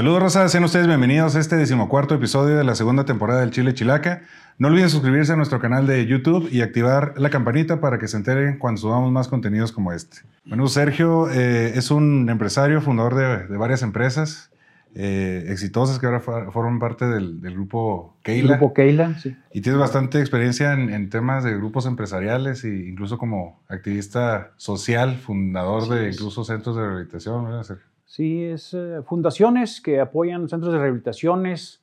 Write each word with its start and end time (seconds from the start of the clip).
Saludos, 0.00 0.22
Rosa. 0.22 0.48
Sean 0.48 0.64
ustedes 0.64 0.86
bienvenidos 0.86 1.36
a 1.36 1.40
este 1.40 1.56
decimocuarto 1.56 2.14
episodio 2.14 2.56
de 2.56 2.64
la 2.64 2.74
segunda 2.74 3.04
temporada 3.04 3.40
del 3.40 3.50
Chile 3.50 3.74
Chilaca. 3.74 4.22
No 4.56 4.68
olviden 4.68 4.88
suscribirse 4.88 5.34
a 5.34 5.36
nuestro 5.36 5.60
canal 5.60 5.86
de 5.86 6.06
YouTube 6.06 6.48
y 6.50 6.62
activar 6.62 7.12
la 7.18 7.28
campanita 7.28 7.82
para 7.82 7.98
que 7.98 8.08
se 8.08 8.16
enteren 8.16 8.58
cuando 8.58 8.80
subamos 8.80 9.12
más 9.12 9.28
contenidos 9.28 9.72
como 9.72 9.92
este. 9.92 10.20
Bueno, 10.46 10.68
Sergio 10.68 11.28
eh, 11.28 11.76
es 11.76 11.90
un 11.90 12.30
empresario, 12.30 12.80
fundador 12.80 13.14
de, 13.14 13.58
varias 13.58 13.82
empresas 13.82 14.50
eh, 14.94 15.44
exitosas 15.50 15.98
que 15.98 16.06
ahora 16.06 16.20
forman 16.20 16.78
parte 16.78 17.04
del, 17.04 17.38
grupo 17.38 18.16
Keila. 18.22 18.56
Grupo 18.56 18.72
Keila, 18.72 19.18
sí. 19.18 19.36
Y 19.52 19.60
tienes 19.60 19.78
bastante 19.78 20.18
experiencia 20.20 20.72
en, 20.72 21.10
temas 21.10 21.44
de 21.44 21.54
grupos 21.54 21.84
empresariales 21.84 22.64
e 22.64 22.74
incluso 22.88 23.18
como 23.18 23.60
activista 23.68 24.52
social, 24.56 25.16
fundador 25.16 25.90
de 25.90 26.08
incluso 26.08 26.42
centros 26.42 26.74
de 26.76 26.86
rehabilitación, 26.86 27.44
¿verdad, 27.44 27.64
Sergio? 27.64 27.89
Sí, 28.10 28.42
es 28.42 28.74
eh, 28.74 29.02
fundaciones 29.04 29.80
que 29.80 30.00
apoyan 30.00 30.48
centros 30.48 30.72
de 30.72 30.80
rehabilitaciones, 30.80 31.80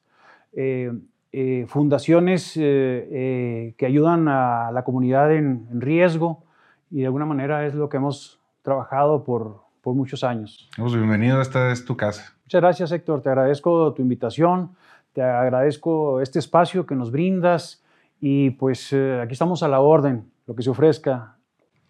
eh, 0.51 0.91
eh, 1.31 1.65
fundaciones 1.69 2.51
que 2.53 3.85
ayudan 3.85 4.27
a 4.27 4.71
la 4.73 4.83
comunidad 4.83 5.33
en, 5.33 5.79
riesgo 5.79 6.43
y 6.91 6.99
de 6.99 7.05
alguna 7.05 7.25
manera 7.25 7.65
es 7.65 7.75
lo 7.75 7.87
que 7.87 7.95
hemos 7.95 8.41
trabajado 8.61 9.23
por, 9.23 9.61
por 9.81 9.95
muchos 9.95 10.25
años. 10.25 10.69
Pues 10.75 10.93
bienvenido, 10.93 11.39
esta 11.39 11.71
es 11.71 11.85
tu 11.85 11.95
casa. 11.95 12.35
Muchas 12.43 12.61
gracias 12.61 12.91
Héctor, 12.91 13.21
te 13.21 13.29
agradezco 13.29 13.93
tu 13.93 14.01
invitación, 14.01 14.75
te 15.13 15.21
agradezco 15.21 16.19
este 16.19 16.39
espacio 16.39 16.85
que 16.85 16.95
nos 16.95 17.09
brindas 17.09 17.85
y 18.19 18.49
pues 18.49 18.91
aquí 18.91 19.31
estamos 19.31 19.63
a 19.63 19.69
la 19.69 19.79
orden, 19.79 20.29
lo 20.45 20.55
que 20.55 20.61
se 20.61 20.71
ofrezca. 20.71 21.37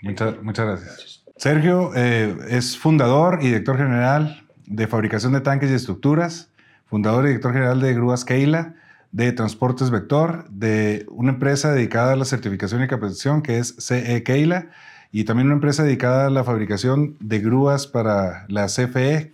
Muchas, 0.03 0.43
muchas 0.43 0.67
gracias. 0.67 1.26
Sergio 1.37 1.91
eh, 1.95 2.35
es 2.49 2.77
fundador 2.77 3.39
y 3.41 3.45
director 3.45 3.77
general 3.77 4.43
de 4.65 4.87
fabricación 4.87 5.33
de 5.33 5.41
tanques 5.41 5.69
y 5.69 5.75
estructuras, 5.75 6.49
fundador 6.87 7.25
y 7.25 7.27
director 7.27 7.53
general 7.53 7.79
de 7.79 7.93
Grúas 7.93 8.25
Keila, 8.25 8.73
de 9.11 9.31
Transportes 9.31 9.91
Vector, 9.91 10.49
de 10.49 11.05
una 11.09 11.31
empresa 11.33 11.71
dedicada 11.71 12.13
a 12.13 12.15
la 12.15 12.25
certificación 12.25 12.83
y 12.83 12.87
capacitación 12.87 13.43
que 13.43 13.59
es 13.59 13.75
CE 13.77 14.23
Keila, 14.23 14.69
y 15.11 15.23
también 15.23 15.47
una 15.47 15.55
empresa 15.55 15.83
dedicada 15.83 16.27
a 16.27 16.29
la 16.29 16.43
fabricación 16.43 17.15
de 17.19 17.39
grúas 17.39 17.87
para 17.87 18.45
la 18.49 18.65
CFE, 18.65 19.33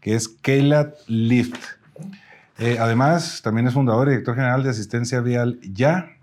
que 0.00 0.14
es 0.14 0.28
Keila 0.28 0.94
Lift. 1.06 1.62
Eh, 2.58 2.78
además, 2.80 3.40
también 3.42 3.66
es 3.66 3.74
fundador 3.74 4.08
y 4.08 4.12
director 4.12 4.34
general 4.34 4.62
de 4.62 4.70
Asistencia 4.70 5.20
Vial 5.20 5.60
Ya, 5.62 6.16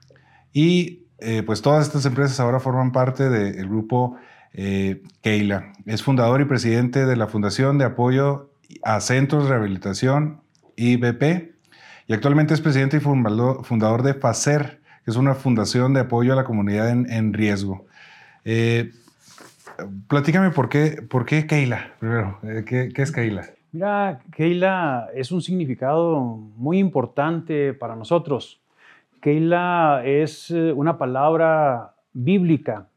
y 0.54 1.04
eh, 1.20 1.44
pues 1.46 1.62
todas 1.62 1.86
estas 1.86 2.06
empresas 2.06 2.40
ahora 2.40 2.60
forman 2.60 2.92
parte 2.92 3.30
del 3.30 3.68
grupo 3.68 4.18
eh, 4.54 5.02
Keila. 5.22 5.74
Es 5.86 6.04
fundador 6.04 6.42
y 6.42 6.46
presidente 6.46 7.06
de 7.06 7.16
la 7.16 7.28
Fundación 7.28 7.78
de 7.78 7.86
Apoyo 7.86 8.50
a 8.84 9.00
Centros 9.02 9.44
de 9.44 9.50
Rehabilitación 9.50 10.42
IBP 10.76 11.60
y 12.10 12.14
actualmente 12.14 12.56
es 12.56 12.62
presidente 12.62 12.98
y 12.98 13.00
fundador 13.00 14.02
de 14.02 14.16
FACER, 14.16 14.80
que 15.06 15.12
es 15.12 15.16
una 15.16 15.36
fundación 15.36 15.94
de 15.94 16.00
apoyo 16.00 16.34
a 16.34 16.36
la 16.36 16.44
comunidad 16.44 16.90
en, 16.90 17.34
riesgo. 17.34 17.86
Eh, 18.46 18.92
platícame 20.08 20.50
por 20.50 20.70
qué, 20.70 21.04
por 21.08 21.28
qué 21.28 21.46
Keila, 21.46 21.94
primero, 22.00 22.40
eh, 22.42 22.64
¿qué, 22.66 22.90
¿qué, 22.96 23.02
es 23.04 23.12
Keila? 23.12 23.46
Mira, 23.72 24.22
Keila 24.32 25.10
es 25.14 25.32
un 25.32 25.44
significado 25.44 26.20
muy 26.20 26.80
importante 26.80 27.76
para 27.76 27.96
nosotros. 27.96 28.60
Keila 29.22 30.02
es 30.04 30.50
eh, 30.50 30.74
una 30.74 30.98
palabra 30.98 31.94
bíblica 32.14 32.88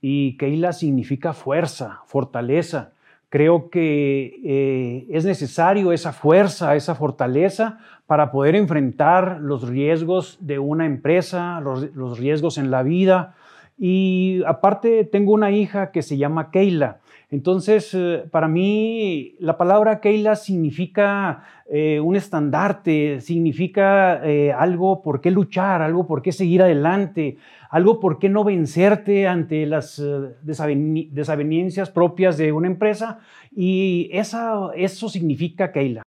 y 0.00 0.36
Keila 0.36 0.72
significa 0.72 1.32
fuerza, 1.32 2.00
fortaleza. 2.06 2.92
Creo 3.28 3.70
que 3.70 4.40
eh, 4.44 5.06
es 5.10 5.24
necesario 5.24 5.92
esa 5.92 6.12
fuerza, 6.12 6.74
esa 6.74 6.94
fortaleza 6.94 7.78
para 8.06 8.32
poder 8.32 8.56
enfrentar 8.56 9.38
los 9.40 9.68
riesgos 9.68 10.38
de 10.40 10.58
una 10.58 10.84
empresa, 10.84 11.60
los, 11.60 12.18
riesgos 12.18 12.58
en 12.58 12.70
la 12.70 12.82
vida. 12.82 13.36
Y 13.78 14.42
aparte 14.46 15.04
tengo 15.04 15.32
una 15.32 15.52
hija 15.52 15.92
que 15.92 16.02
se 16.02 16.16
llama 16.16 16.50
Keila. 16.50 16.98
Entonces, 17.30 17.94
eh, 17.94 18.24
para 18.30 18.48
mí, 18.48 19.36
la 19.38 19.56
palabra 19.56 20.00
Keila 20.00 20.34
significa 20.34 21.44
eh, 21.70 22.00
un 22.00 22.16
estandarte, 22.16 23.20
significa 23.20 24.20
algo 24.58 25.00
por 25.02 25.20
qué 25.20 25.30
luchar, 25.30 25.82
algo 25.82 26.06
por 26.06 26.22
qué 26.22 26.32
seguir 26.32 26.62
adelante, 26.62 27.38
algo 27.70 28.00
por 28.00 28.18
qué 28.18 28.28
no 28.28 28.44
vencerte 28.44 29.28
ante 29.28 29.64
las 29.64 29.98
eh, 29.98 30.34
desavenencias 30.42 31.90
propias 31.90 32.36
de 32.36 32.52
una 32.52 32.66
empresa 32.66 33.20
y 33.54 34.10
esa, 34.12 34.70
eso 34.74 35.08
significa 35.08 35.72
Keila. 35.72 36.02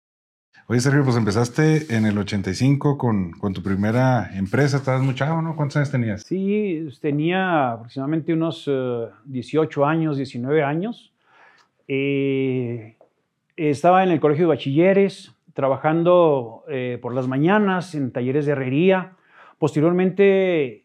Oye, 0.67 0.79
Sergio, 0.79 1.03
pues 1.03 1.17
empezaste 1.17 1.93
en 1.95 2.05
el 2.05 2.17
85 2.17 2.97
con, 2.97 3.31
con 3.31 3.53
tu 3.53 3.61
primera 3.61 4.29
empresa, 4.37 4.77
estabas 4.77 5.01
muy 5.01 5.13
chavo, 5.13 5.41
¿no? 5.41 5.55
¿Cuántos 5.55 5.77
años 5.77 5.91
tenías? 5.91 6.23
Sí, 6.23 6.87
tenía 7.01 7.73
aproximadamente 7.73 8.33
unos 8.33 8.69
18 9.25 9.81
eh, 9.81 9.85
años, 9.85 10.17
19 10.17 10.63
años. 10.63 11.12
Eh, 11.87 12.95
estaba 13.55 14.03
en 14.03 14.11
el 14.11 14.19
colegio 14.19 14.45
de 14.45 14.55
bachilleres, 14.55 15.35
trabajando 15.53 16.63
por 17.01 17.13
las 17.13 17.27
mañanas 17.27 17.93
en 17.93 18.11
talleres 18.11 18.47
de 18.47 18.53
herrería. 18.53 19.13
Posteriormente 19.59 20.83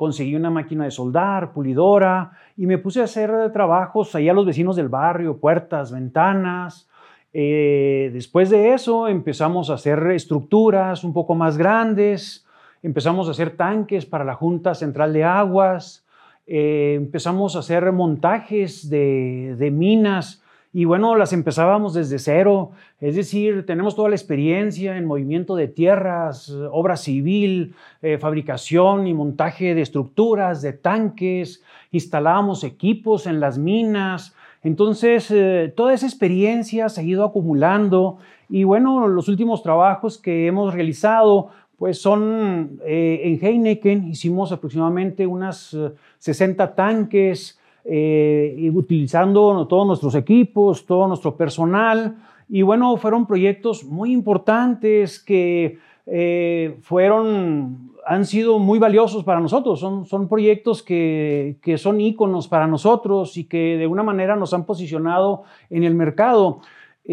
conseguí 0.00 0.34
una 0.34 0.48
máquina 0.48 0.84
de 0.84 0.90
soldar, 0.90 1.52
pulidora, 1.52 2.32
y 2.56 2.64
me 2.64 2.78
puse 2.78 3.02
a 3.02 3.04
hacer 3.04 3.52
trabajos 3.52 4.14
ahí 4.14 4.30
a 4.30 4.32
los 4.32 4.46
vecinos 4.46 4.76
del 4.76 4.88
barrio, 4.88 5.36
puertas, 5.36 5.92
ventanas. 5.92 6.88
Eh, 7.34 8.08
después 8.10 8.48
de 8.48 8.72
eso 8.72 9.08
empezamos 9.08 9.68
a 9.68 9.74
hacer 9.74 10.10
estructuras 10.12 11.04
un 11.04 11.12
poco 11.12 11.34
más 11.34 11.58
grandes, 11.58 12.46
empezamos 12.82 13.28
a 13.28 13.32
hacer 13.32 13.58
tanques 13.58 14.06
para 14.06 14.24
la 14.24 14.34
Junta 14.34 14.74
Central 14.74 15.12
de 15.12 15.24
Aguas, 15.24 16.06
eh, 16.52 16.94
empezamos 16.96 17.54
a 17.54 17.60
hacer 17.60 17.92
montajes 17.92 18.90
de, 18.90 19.70
minas 19.72 20.42
y 20.72 20.84
bueno, 20.84 21.14
las 21.14 21.32
empezábamos 21.32 21.94
desde 21.94 22.18
cero, 22.18 22.72
es 23.00 23.14
decir, 23.14 23.64
tenemos 23.66 23.94
toda 23.94 24.08
la 24.08 24.16
experiencia 24.16 24.96
en 24.96 25.04
movimiento 25.04 25.54
de 25.54 25.68
tierras, 25.68 26.50
obra 26.72 26.96
civil, 26.96 27.76
eh, 28.02 28.18
fabricación 28.18 29.06
y 29.06 29.14
montaje 29.14 29.76
de 29.76 29.82
estructuras, 29.82 30.60
de 30.60 30.72
tanques, 30.72 31.62
instalábamos 31.92 32.64
equipos 32.64 33.28
en 33.28 33.38
las 33.38 33.56
minas. 33.56 34.34
Entonces, 34.64 35.30
eh, 35.30 35.72
toda 35.76 35.94
esa 35.94 36.06
experiencia 36.06 36.88
se 36.88 37.00
ha 37.00 37.04
ido 37.04 37.24
acumulando 37.24 38.18
y 38.48 38.64
bueno, 38.64 39.06
los 39.06 39.28
últimos 39.28 39.62
trabajos 39.62 40.18
que 40.18 40.48
hemos 40.48 40.74
realizado 40.74 41.50
pues 41.80 41.98
son 41.98 42.78
eh, 42.84 43.22
en 43.24 43.42
Heineken, 43.42 44.08
hicimos 44.08 44.52
aproximadamente 44.52 45.26
unas 45.26 45.74
60 46.18 46.74
tanques, 46.74 47.58
eh, 47.86 48.70
utilizando 48.74 49.66
todos 49.66 49.86
nuestros 49.86 50.14
equipos, 50.14 50.84
todo 50.84 51.08
nuestro 51.08 51.38
personal. 51.38 52.16
Y 52.50 52.60
bueno, 52.60 52.98
fueron 52.98 53.26
proyectos 53.26 53.82
muy 53.82 54.12
importantes 54.12 55.18
que 55.18 55.78
eh, 56.04 56.76
fueron, 56.82 57.92
han 58.06 58.26
sido 58.26 58.58
muy 58.58 58.78
valiosos 58.78 59.24
para 59.24 59.40
nosotros. 59.40 59.80
Son, 59.80 60.04
son 60.04 60.28
proyectos 60.28 60.82
que, 60.82 61.56
que 61.62 61.78
son 61.78 61.98
íconos 61.98 62.46
para 62.46 62.66
nosotros 62.66 63.38
y 63.38 63.44
que 63.44 63.78
de 63.78 63.86
una 63.86 64.02
manera 64.02 64.36
nos 64.36 64.52
han 64.52 64.66
posicionado 64.66 65.44
en 65.70 65.84
el 65.84 65.94
mercado. 65.94 66.60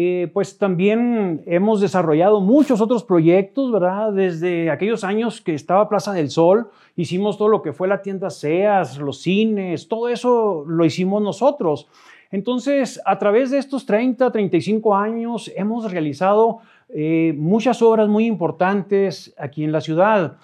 Eh, 0.00 0.30
pues 0.32 0.58
también 0.58 1.42
hemos 1.44 1.80
desarrollado 1.80 2.40
muchos 2.40 2.80
otros 2.80 3.02
proyectos, 3.02 3.72
¿verdad? 3.72 4.12
Desde 4.12 4.70
aquellos 4.70 5.02
años 5.02 5.40
que 5.40 5.54
estaba 5.54 5.88
Plaza 5.88 6.12
del 6.12 6.30
Sol, 6.30 6.70
hicimos 6.94 7.36
todo 7.36 7.48
lo 7.48 7.62
que 7.62 7.72
fue 7.72 7.88
la 7.88 8.00
tienda 8.00 8.30
SEAS, 8.30 8.98
los 8.98 9.20
cines, 9.20 9.88
todo 9.88 10.08
eso 10.08 10.64
lo 10.68 10.84
hicimos 10.84 11.20
nosotros. 11.20 11.88
Entonces, 12.30 13.00
a 13.04 13.18
través 13.18 13.50
de 13.50 13.58
estos 13.58 13.86
30, 13.86 14.30
35 14.30 14.94
años, 14.94 15.50
hemos 15.56 15.90
realizado 15.90 16.60
eh, 16.90 17.34
muchas 17.36 17.82
obras 17.82 18.08
muy 18.08 18.26
importantes 18.26 19.34
aquí 19.36 19.64
en 19.64 19.72
la 19.72 19.80
ciudad, 19.80 20.36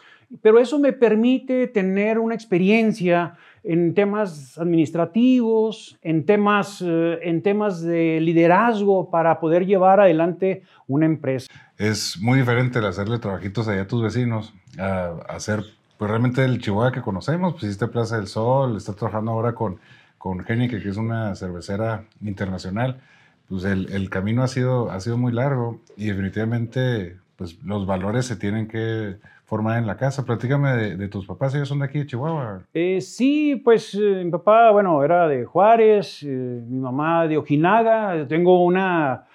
pero 0.43 0.59
eso 0.59 0.81
me 0.81 0.93
permite 0.93 1.69
tener 1.69 2.19
una 2.19 2.35
experiencia 2.35 3.37
en 3.65 3.95
temas 3.95 4.59
administrativos, 4.59 5.99
en 6.03 6.27
temas, 6.27 6.83
eh, 6.87 7.19
en 7.23 7.43
temas 7.43 7.83
de 7.83 8.21
liderazgo 8.21 9.11
para 9.11 9.41
poder 9.41 9.65
llevar 9.65 10.01
adelante 10.01 10.63
una 10.87 11.07
empresa. 11.07 11.49
Es 11.79 12.19
muy 12.21 12.39
diferente 12.39 12.79
el 12.79 12.85
hacerle 12.85 13.19
trabajitos 13.19 13.67
allá 13.67 13.83
a 13.83 13.87
tus 13.87 14.03
vecinos, 14.03 14.53
a, 14.79 15.15
hacer 15.29 15.65
pues 15.97 16.11
realmente 16.11 16.45
el 16.45 16.61
Chihuahua 16.61 16.93
que 16.93 17.01
conocemos, 17.01 17.55
pues 17.55 17.65
hiciste 17.65 17.89
Plaza 17.89 18.17
del 18.17 18.27
Sol, 18.27 18.77
está 18.77 18.93
trabajando 18.93 19.33
ahora 19.33 19.55
con, 19.55 19.79
con 20.19 20.45
que 20.45 20.77
es 20.77 20.97
una 20.97 21.35
cervecera 21.35 22.05
internacional. 22.21 23.01
Pues 23.49 23.65
el, 23.65 23.91
el, 23.93 24.11
camino 24.11 24.43
ha 24.43 24.49
sido, 24.49 24.91
ha 24.91 25.01
sido 25.01 25.17
muy 25.17 25.33
largo 25.33 25.81
y 25.97 26.07
definitivamente 26.07 27.17
pues 27.37 27.63
los 27.63 27.87
valores 27.87 28.27
se 28.27 28.37
tienen 28.37 28.69
que 28.69 29.17
formar 29.45 29.79
en 29.79 29.87
la 29.87 29.97
casa. 29.97 30.25
Platícame 30.25 30.97
de, 30.97 31.09
tus 31.09 31.27
papás, 31.27 31.55
ellos 31.55 31.69
son 31.69 31.81
de 31.81 31.85
aquí 31.85 31.99
de 31.99 32.07
Chihuahua. 32.07 32.63
Eh, 32.73 33.01
sí, 33.01 33.57
pues 33.57 33.95
eh, 33.95 34.23
mi 34.25 34.31
papá, 34.31 34.71
bueno, 34.71 35.03
era 35.05 35.29
de 35.29 35.45
Juárez, 35.45 36.23
eh, 36.23 36.27
mi 36.27 36.79
mamá 36.79 37.27
de 37.27 37.37
Ojinaga, 37.37 38.27
tengo 38.27 38.65
una, 38.65 39.27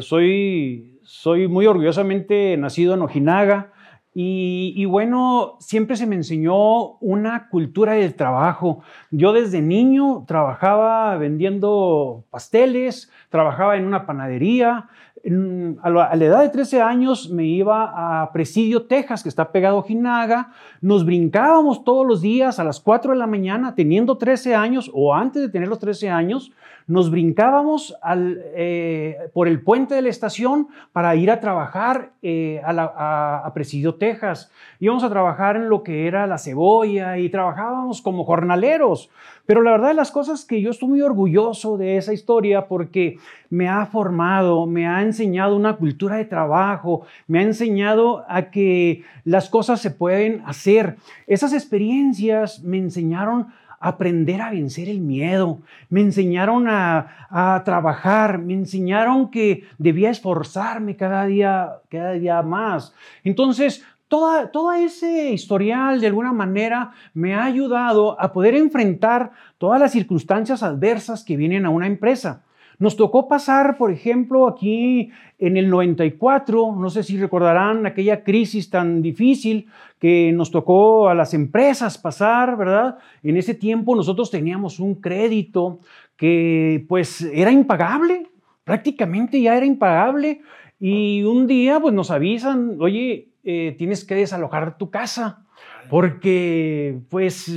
soy, 0.00 0.98
soy 1.02 1.48
muy 1.48 1.66
orgullosamente 1.66 2.56
nacido 2.56 2.94
en 2.94 3.02
Ojinaga. 3.02 3.70
Y, 4.16 4.84
bueno, 4.84 5.56
siempre 5.58 5.96
se 5.96 6.06
me 6.06 6.14
enseñó 6.14 6.98
una 6.98 7.48
cultura 7.48 7.94
del 7.94 8.14
trabajo. 8.14 8.84
Yo 9.10 9.32
desde 9.32 9.60
niño 9.60 10.24
trabajaba 10.28 11.16
vendiendo 11.16 12.24
pasteles, 12.30 13.10
trabajaba 13.28 13.76
en 13.76 13.86
una 13.86 14.06
panadería. 14.06 14.88
A, 15.82 15.90
la, 15.90 16.12
edad 16.14 16.42
de 16.42 16.50
13 16.50 16.82
años 16.82 17.30
me 17.30 17.44
iba 17.44 18.22
a 18.22 18.32
Presidio, 18.32 18.84
Texas, 18.84 19.22
que 19.22 19.28
está 19.28 19.50
pegado 19.50 19.76
a 19.76 19.80
Ojinaga. 19.80 20.52
Nos 20.80 21.04
brincábamos 21.06 21.84
todos 21.84 22.06
los 22.06 22.20
días 22.20 22.58
a 22.58 22.64
las 22.64 22.80
4 22.80 23.12
de 23.12 23.18
la 23.18 23.26
mañana, 23.26 23.74
teniendo 23.74 24.18
13 24.18 24.54
años 24.54 24.90
o 24.92 25.14
antes 25.14 25.42
de 25.42 25.48
tener 25.48 25.68
los 25.68 25.78
13 25.78 26.10
años 26.10 26.52
nos 26.86 27.10
brincábamos 27.10 27.96
eh, 28.54 29.16
por 29.32 29.48
el 29.48 29.62
puente 29.62 29.94
de 29.94 30.02
la 30.02 30.10
estación 30.10 30.68
para 30.92 31.16
ir 31.16 31.30
a 31.30 31.40
trabajar 31.40 32.10
eh, 32.22 32.60
a, 32.64 33.50
Presidio, 33.54 33.94
Texas. 33.94 34.50
Íbamos 34.80 35.04
a 35.04 35.08
trabajar 35.08 35.56
en 35.56 35.68
lo 35.68 35.82
que 35.82 36.06
era 36.06 36.26
la 36.26 36.38
cebolla 36.38 37.18
y 37.18 37.30
trabajábamos 37.30 38.02
como 38.02 38.24
jornaleros. 38.24 39.10
Pero 39.46 39.62
la 39.62 39.70
verdad 39.72 39.88
de 39.88 39.94
las 39.94 40.10
cosas 40.10 40.44
que 40.44 40.60
yo 40.60 40.70
estoy 40.70 40.88
muy 40.88 41.00
orgulloso 41.02 41.78
de 41.78 41.96
esa 41.96 42.12
historia 42.12 42.66
porque 42.66 43.18
me 43.48 43.68
ha 43.68 43.86
formado, 43.86 44.66
me 44.66 44.86
ha 44.86 45.02
enseñado 45.02 45.13
una 45.20 45.76
cultura 45.76 46.16
de 46.16 46.24
trabajo, 46.24 47.06
me 47.26 47.38
ha 47.38 47.42
enseñado 47.42 48.24
a 48.28 48.50
que 48.50 49.02
las 49.24 49.48
cosas 49.48 49.80
se 49.80 49.90
pueden 49.90 50.42
hacer. 50.46 50.96
Esas 51.26 51.52
experiencias 51.52 52.62
me 52.62 52.78
enseñaron 52.78 53.48
aprender 53.80 54.40
a 54.40 54.50
vencer 54.50 54.88
el 54.88 55.00
miedo, 55.00 55.58
me 55.90 56.00
enseñaron 56.00 56.66
a, 56.68 57.62
trabajar, 57.64 58.38
me 58.38 58.54
enseñaron 58.54 59.30
que 59.30 59.64
debía 59.76 60.10
esforzarme 60.10 60.96
cada 60.96 61.26
día, 61.26 61.80
cada 61.90 62.12
día 62.12 62.42
más. 62.42 62.94
Entonces, 63.24 63.84
Toda, 64.06 64.52
todo 64.52 64.72
ese 64.74 65.32
historial 65.32 65.98
de 65.98 66.06
alguna 66.06 66.32
manera 66.32 66.92
me 67.14 67.34
ha 67.34 67.42
ayudado 67.42 68.20
a 68.20 68.32
poder 68.32 68.54
enfrentar 68.54 69.32
todas 69.56 69.80
las 69.80 69.92
circunstancias 69.92 70.62
adversas 70.62 71.24
que 71.24 71.38
vienen 71.38 71.64
a 71.64 71.70
una 71.70 71.86
empresa. 71.86 72.42
Nos 72.78 72.96
tocó 72.96 73.28
pasar, 73.28 73.76
por 73.76 73.90
ejemplo, 73.90 74.48
aquí 74.48 75.10
en 75.38 75.56
el 75.56 75.70
94, 75.70 76.74
no 76.76 76.90
sé 76.90 77.02
si 77.02 77.18
recordarán 77.18 77.86
aquella 77.86 78.24
crisis 78.24 78.70
tan 78.70 79.02
difícil 79.02 79.68
que 79.98 80.32
nos 80.32 80.50
tocó 80.50 81.08
a 81.08 81.14
las 81.14 81.34
empresas 81.34 81.98
pasar, 81.98 82.56
¿verdad? 82.56 82.98
En 83.22 83.36
ese 83.36 83.54
tiempo 83.54 83.94
nosotros 83.94 84.30
teníamos 84.30 84.80
un 84.80 84.96
crédito 84.96 85.80
que 86.16 86.84
pues 86.88 87.22
era 87.22 87.50
impagable, 87.50 88.28
prácticamente 88.64 89.40
ya 89.40 89.56
era 89.56 89.66
impagable 89.66 90.40
y 90.80 91.22
un 91.22 91.46
día 91.46 91.80
pues 91.80 91.94
nos 91.94 92.10
avisan, 92.10 92.76
oye, 92.80 93.28
eh, 93.44 93.74
tienes 93.76 94.04
que 94.04 94.14
desalojar 94.14 94.78
tu 94.78 94.90
casa. 94.90 95.40
Porque, 95.90 96.98
pues, 97.10 97.50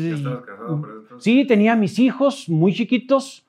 sí, 1.20 1.46
tenía 1.46 1.78
mis 1.78 1.98
hijos 1.98 2.50
muy 2.50 2.74
chiquitos, 2.74 3.47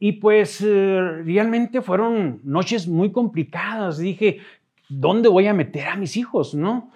y 0.00 0.12
pues 0.12 0.60
eh, 0.60 1.22
realmente 1.24 1.82
fueron 1.82 2.40
noches 2.44 2.86
muy 2.86 3.10
complicadas. 3.10 3.98
Dije, 3.98 4.38
¿dónde 4.88 5.28
voy 5.28 5.46
a 5.46 5.54
meter 5.54 5.88
a 5.88 5.96
mis 5.96 6.16
hijos? 6.16 6.54
¿No? 6.54 6.90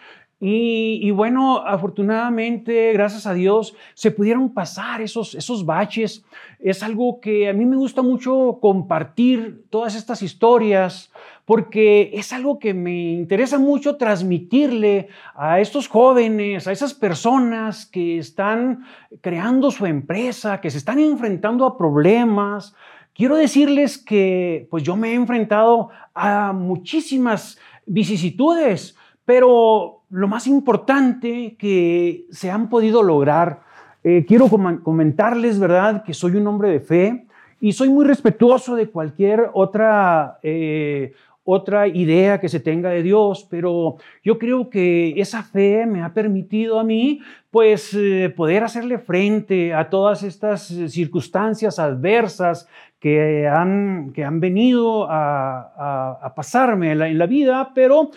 Y, 0.45 1.09
bueno, 1.13 1.59
afortunadamente, 1.59 2.93
gracias 2.95 3.29
a 3.29 3.33
Dios, 3.33 3.77
se 3.95 4.11
pudieron 4.11 4.53
pasar 4.53 5.01
esos, 5.01 5.37
esos 5.37 5.65
baches. 5.65 6.25
Es 6.59 6.83
algo 6.83 7.21
que 7.21 7.49
a 7.49 7.53
mí 7.53 7.65
me 7.65 7.77
gusta 7.77 8.03
mucho 8.03 8.59
compartir 8.61 9.63
todas 9.71 9.95
estas 9.95 10.21
historias, 10.21 11.13
porque 11.45 12.11
es 12.15 12.33
algo 12.33 12.59
que 12.59 12.75
me 12.75 13.13
interesa 13.13 13.57
mucho 13.57 13.95
transmitirle 13.95 15.11
a 15.37 15.61
estos 15.61 15.87
jóvenes, 15.87 16.67
a 16.67 16.73
esas 16.73 16.93
personas 16.93 17.87
que 17.87 18.19
están 18.19 18.85
creando 19.21 19.71
su 19.71 19.87
empresa, 19.87 20.61
que 20.61 20.71
se 20.71 20.79
están 20.79 20.99
enfrentando 20.99 21.65
a 21.67 21.79
problemas, 21.79 22.75
Quiero 23.15 23.37
decirles 23.37 23.99
que 23.99 24.67
pues 24.71 24.83
yo 24.83 24.97
me 24.97 25.11
he 25.11 25.15
enfrentado 25.15 25.91
a 26.15 26.53
muchísimas 26.53 27.59
vicisitudes, 27.85 28.97
pero 29.25 30.03
lo 30.11 30.29
más 30.29 30.47
importante 30.47 31.57
que 31.59 32.27
se 32.31 32.51
han 32.51 32.69
podido 32.69 33.03
lograr, 33.03 33.61
eh, 34.03 34.25
quiero 34.27 34.49
comentarles, 34.49 35.59
¿verdad?, 35.59 36.05
que 36.05 36.15
soy 36.15 36.37
un 36.37 36.47
hombre 36.47 36.71
de 36.71 36.81
fe 36.81 37.27
y 37.61 37.73
soy 37.73 37.91
muy 37.91 38.07
respetuoso 38.07 38.75
de 38.77 38.89
cualquier 38.89 39.51
otra 39.53 40.39
eh, 40.43 41.13
otra 41.45 41.89
idea 41.89 42.41
que 42.41 42.49
se 42.49 42.61
tenga 42.61 42.91
de 42.91 43.03
Dios, 43.03 43.47
pero 43.51 43.97
yo 44.23 44.39
creo 44.39 44.71
que 44.71 45.21
esa 45.21 45.43
fe 45.43 45.87
me 45.87 46.03
ha 46.03 46.15
permitido 46.15 46.79
a 46.79 46.85
mí 46.85 47.21
pues 47.51 47.93
eh, 47.95 48.33
poder 48.35 48.63
hacerle 48.63 48.99
frente 48.99 49.75
a 49.75 49.91
todas 49.91 50.23
estas 50.23 50.67
circunstancias 50.89 51.79
adversas 51.79 52.69
que 53.03 53.49
han, 53.49 54.13
que 54.15 54.23
han 54.23 54.39
venido 54.39 55.09
a, 55.11 56.33
pasarme 56.37 56.93
en 56.93 57.19
la, 57.19 57.27
vida, 57.27 57.73
pero 57.75 58.13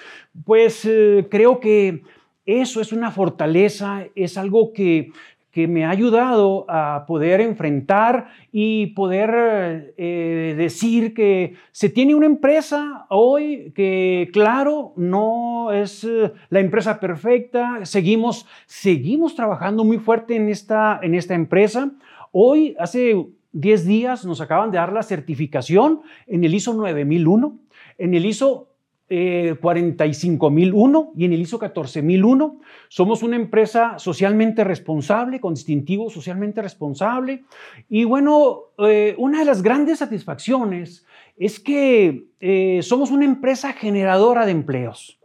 pues 0.45 0.85
eh, 0.85 1.25
creo 1.27 1.59
que 1.59 2.03
eso 2.45 2.79
es 2.81 2.93
una 2.93 3.09
fortaleza, 3.09 4.03
es 4.13 4.37
algo 4.37 4.73
que 4.73 5.09
que 5.55 5.69
me 5.69 5.85
ha 5.85 5.89
ayudado 5.89 6.65
a 6.67 7.05
poder 7.07 7.39
enfrentar 7.39 8.27
y 8.51 8.87
poder 8.87 9.93
eh, 9.95 10.53
decir 10.57 11.13
que 11.13 11.53
se 11.71 11.87
tiene 11.87 12.13
una 12.13 12.25
empresa 12.25 13.05
hoy 13.09 13.71
que, 13.73 14.29
claro, 14.33 14.91
no 14.97 15.71
es 15.71 16.03
eh, 16.03 16.33
la 16.49 16.59
empresa 16.59 16.99
perfecta, 16.99 17.85
seguimos, 17.85 18.45
seguimos 18.65 19.33
trabajando 19.33 19.85
muy 19.85 19.97
fuerte 19.97 20.35
en 20.35 20.49
esta, 20.49 20.99
en 21.01 21.15
esta 21.15 21.35
empresa. 21.35 21.89
Hoy, 22.33 22.75
hace 22.77 23.15
10 23.55 23.85
días, 23.85 24.25
nos 24.25 24.41
acaban 24.41 24.69
de 24.69 24.77
dar 24.77 24.91
la 24.91 25.01
certificación 25.01 26.01
en 26.27 26.43
el 26.43 26.53
ISO 26.53 26.73
9001, 26.73 27.57
en 27.97 28.13
el 28.13 28.25
ISO 28.25 28.67
45001 29.07 30.99
eh, 30.99 31.11
y 31.15 31.25
en 31.25 31.33
el 31.33 31.39
ISO 31.39 31.57
14001. 31.57 32.59
Somos 32.89 33.23
una 33.23 33.37
empresa 33.37 33.97
socialmente 33.97 34.65
responsable, 34.65 35.39
con 35.39 35.53
distintivo 35.53 36.09
socialmente 36.09 36.61
responsable. 36.61 37.45
Y 37.87 38.03
bueno, 38.03 38.73
eh, 38.79 39.15
una 39.17 39.39
de 39.39 39.45
las 39.45 39.61
grandes 39.61 39.99
satisfacciones 39.99 41.05
es 41.37 41.61
que 41.61 42.25
eh, 42.41 42.79
somos 42.81 43.09
una 43.09 43.23
empresa 43.23 43.71
generadora 43.71 44.45
de 44.45 44.51
empleos. 44.51 45.17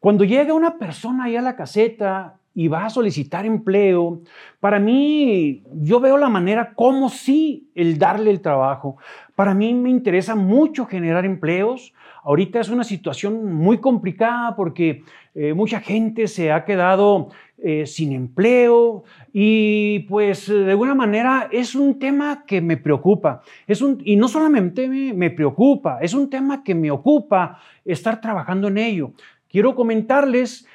Cuando 0.00 0.24
llega 0.24 0.54
una 0.54 0.76
persona 0.76 1.24
ahí 1.24 1.36
a 1.36 1.42
la 1.42 1.54
caseta 1.54 2.40
y 2.56 2.68
va 2.68 2.86
a 2.86 2.90
solicitar 2.90 3.44
empleo, 3.44 4.22
para 4.60 4.80
mí 4.80 5.62
yo 5.74 6.00
veo 6.00 6.16
la 6.16 6.30
manera 6.30 6.72
como 6.74 7.10
sí 7.10 7.68
el 7.74 7.98
darle 7.98 8.30
el 8.30 8.40
trabajo. 8.40 8.96
Para 9.34 9.52
mí 9.52 9.74
me 9.74 9.90
interesa 9.90 10.34
mucho 10.34 10.86
generar 10.86 11.26
empleos. 11.26 11.92
Ahorita 12.24 12.58
es 12.58 12.70
una 12.70 12.82
situación 12.82 13.52
muy 13.54 13.76
complicada 13.76 14.56
porque 14.56 15.02
eh, 15.34 15.52
mucha 15.52 15.80
gente 15.80 16.28
se 16.28 16.50
ha 16.50 16.64
quedado 16.64 17.28
eh, 17.58 17.84
sin 17.84 18.12
empleo 18.12 19.04
y 19.34 20.00
pues 20.08 20.48
de 20.48 20.70
alguna 20.70 20.94
manera 20.94 21.50
es 21.52 21.74
un 21.74 21.98
tema 21.98 22.44
que 22.46 22.62
me 22.62 22.78
preocupa. 22.78 23.42
Es 23.66 23.82
un, 23.82 24.00
y 24.02 24.16
no 24.16 24.28
solamente 24.28 24.88
me, 24.88 25.12
me 25.12 25.30
preocupa, 25.30 25.98
es 26.00 26.14
un 26.14 26.30
tema 26.30 26.64
que 26.64 26.74
me 26.74 26.90
ocupa 26.90 27.60
estar 27.84 28.18
trabajando 28.22 28.68
en 28.68 28.78
ello. 28.78 29.12
Quiero 29.48 29.74
comentarles 29.74 30.66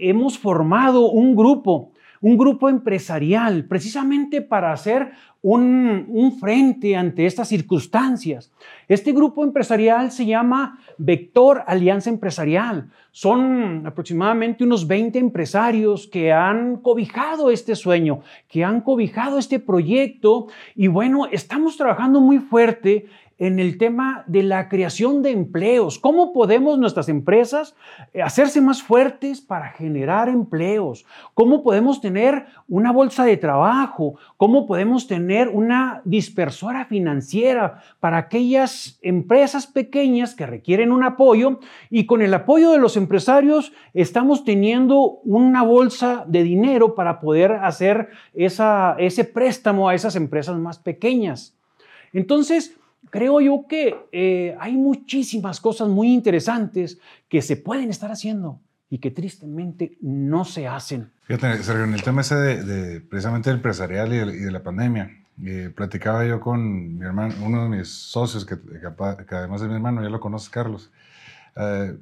hemos 0.00 0.38
formado 0.38 1.10
un 1.10 1.34
grupo 1.34 1.92
un 2.20 2.36
grupo 2.36 2.68
empresarial, 2.68 3.64
precisamente 3.66 4.42
para 4.42 4.72
hacer 4.72 5.12
un, 5.40 6.36
frente 6.40 6.96
ante 6.96 7.26
estas 7.26 7.48
circunstancias. 7.48 8.52
Este 8.88 9.12
grupo 9.12 9.44
empresarial 9.44 10.10
se 10.10 10.26
llama 10.26 10.80
Vector 10.98 11.62
Alianza 11.66 12.10
Empresarial. 12.10 12.90
Son 13.12 13.86
aproximadamente 13.86 14.64
unos 14.64 14.86
20 14.86 15.18
empresarios 15.18 16.08
que 16.08 16.32
han 16.32 16.78
cobijado 16.78 17.50
este 17.50 17.76
sueño, 17.76 18.20
que 18.48 18.64
han 18.64 18.80
cobijado 18.80 19.38
este 19.38 19.60
proyecto 19.60 20.48
y 20.74 20.88
bueno, 20.88 21.26
estamos 21.30 21.76
trabajando 21.76 22.20
muy 22.20 22.38
fuerte 22.38 23.06
en 23.38 23.60
el 23.60 23.78
tema 23.78 24.24
de 24.26 24.42
la 24.42 24.68
creación 24.68 25.22
de 25.22 25.30
empleos. 25.30 25.98
¿Cómo 25.98 26.32
podemos 26.32 26.78
nuestras 26.78 27.08
empresas 27.08 27.76
eh, 28.12 28.20
hacerse 28.20 28.60
más 28.60 28.82
fuertes 28.82 29.40
para 29.40 29.68
generar 29.70 30.28
empleos? 30.28 31.06
¿Cómo 31.34 31.62
podemos 31.62 32.00
tener 32.00 32.46
una 32.68 32.92
bolsa 32.92 33.24
de 33.24 33.36
trabajo? 33.36 34.16
¿Cómo 34.36 34.66
podemos 34.66 35.06
tener 35.06 35.48
una 35.48 36.02
dispersora 36.04 36.86
financiera 36.86 37.82
para 38.00 38.18
aquellas 38.18 38.98
empresas 39.02 39.66
pequeñas 39.66 40.34
que 40.34 40.46
requieren 40.46 40.90
un 40.90 41.04
apoyo? 41.04 41.60
Y 41.90 42.06
con 42.06 42.22
el 42.22 42.34
apoyo 42.34 42.72
de 42.72 42.78
los 42.78 42.96
empresarios 42.96 43.72
estamos 43.94 44.44
teniendo 44.44 45.20
una 45.24 45.62
bolsa 45.62 46.24
de 46.26 46.42
dinero 46.42 46.96
para 46.96 47.20
poder 47.20 47.52
hacer 47.52 48.08
ese 48.34 49.24
préstamo 49.24 49.88
a 49.88 49.94
esas 49.94 50.16
empresas 50.16 50.56
más 50.56 50.78
pequeñas. 50.78 51.56
Entonces, 52.12 52.78
creo 53.10 53.40
yo 53.40 53.66
que 53.68 53.96
eh, 54.12 54.56
hay 54.60 54.76
muchísimas 54.76 55.60
cosas 55.60 55.88
muy 55.88 56.12
interesantes 56.12 56.98
que 57.28 57.42
se 57.42 57.56
pueden 57.56 57.90
estar 57.90 58.10
haciendo 58.10 58.60
y 58.90 58.98
que 58.98 59.10
tristemente 59.10 59.98
no 60.00 60.44
se 60.44 60.66
hacen. 60.66 61.10
Fíjate, 61.24 61.62
Sergio, 61.62 61.84
en 61.84 61.94
el 61.94 62.02
tema 62.02 62.22
ese 62.22 62.36
de, 62.36 63.00
precisamente 63.00 63.50
empresarial 63.50 64.12
y 64.12 64.18
de, 64.18 64.50
la 64.50 64.62
pandemia, 64.62 65.10
eh, 65.44 65.70
platicaba 65.74 66.24
yo 66.26 66.40
con 66.40 66.98
mi 66.98 67.04
hermano, 67.04 67.34
uno 67.44 67.64
de 67.64 67.78
mis 67.78 67.88
socios, 67.88 68.46
que, 68.46 68.56
además 69.30 69.60
de 69.60 69.68
mi 69.68 69.74
hermano, 69.74 70.02
ya 70.02 70.08
lo 70.08 70.20
conoces, 70.20 70.48
Carlos. 70.48 70.90
Eh, 71.56 71.98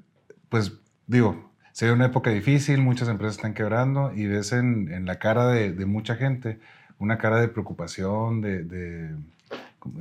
pues 0.49 0.73
digo, 1.07 1.51
se 1.73 1.87
ve 1.87 1.93
una 1.93 2.07
época 2.07 2.31
difícil, 2.31 2.81
muchas 2.81 3.09
empresas 3.09 3.37
están 3.37 3.55
quebrando 3.55 4.13
y 4.15 4.27
ves 4.27 4.53
en, 4.53 4.93
en 4.93 5.07
la 5.07 5.19
cara 5.19 5.49
de, 5.49 5.73
de, 5.73 5.87
mucha 5.87 6.15
gente 6.15 6.61
una 6.99 7.19
cara 7.19 7.41
de 7.41 7.49
preocupación, 7.49 8.41
de 8.41 8.63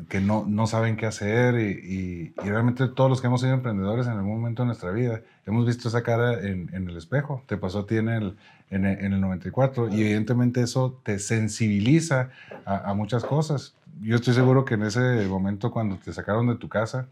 que 0.09 0.19
no, 0.19 0.45
no 0.47 0.67
saben 0.67 0.97
qué 0.97 1.05
hacer 1.05 1.59
y, 1.59 2.33
y, 2.37 2.49
realmente 2.49 2.87
todos 2.87 3.09
los 3.09 3.21
que 3.21 3.27
hemos 3.27 3.41
sido 3.41 3.53
emprendedores 3.53 4.07
en 4.07 4.13
algún 4.13 4.37
momento 4.37 4.63
de 4.63 4.67
nuestra 4.67 4.91
vida 4.91 5.21
hemos 5.45 5.65
visto 5.65 5.87
esa 5.87 6.03
cara 6.03 6.39
en, 6.39 6.69
en 6.73 6.89
el 6.89 6.97
espejo. 6.97 7.43
Te 7.47 7.57
pasó 7.57 7.79
a 7.79 7.85
ti 7.85 7.97
en 7.97 8.09
el, 8.09 8.37
en 8.69 8.85
el, 8.85 8.99
en 9.03 9.13
el 9.13 9.21
94 9.21 9.89
y 9.89 10.01
evidentemente 10.01 10.61
eso 10.61 10.99
te 11.03 11.19
sensibiliza 11.19 12.29
a, 12.65 12.89
a, 12.89 12.93
muchas 12.93 13.23
cosas. 13.23 13.75
Yo 14.01 14.15
estoy 14.15 14.33
seguro 14.33 14.65
que 14.65 14.75
en 14.75 14.83
ese 14.83 15.25
momento 15.27 15.71
cuando 15.71 15.97
te 15.97 16.13
sacaron 16.13 16.47
de 16.47 16.55
tu 16.55 16.69
casa, 16.69 17.07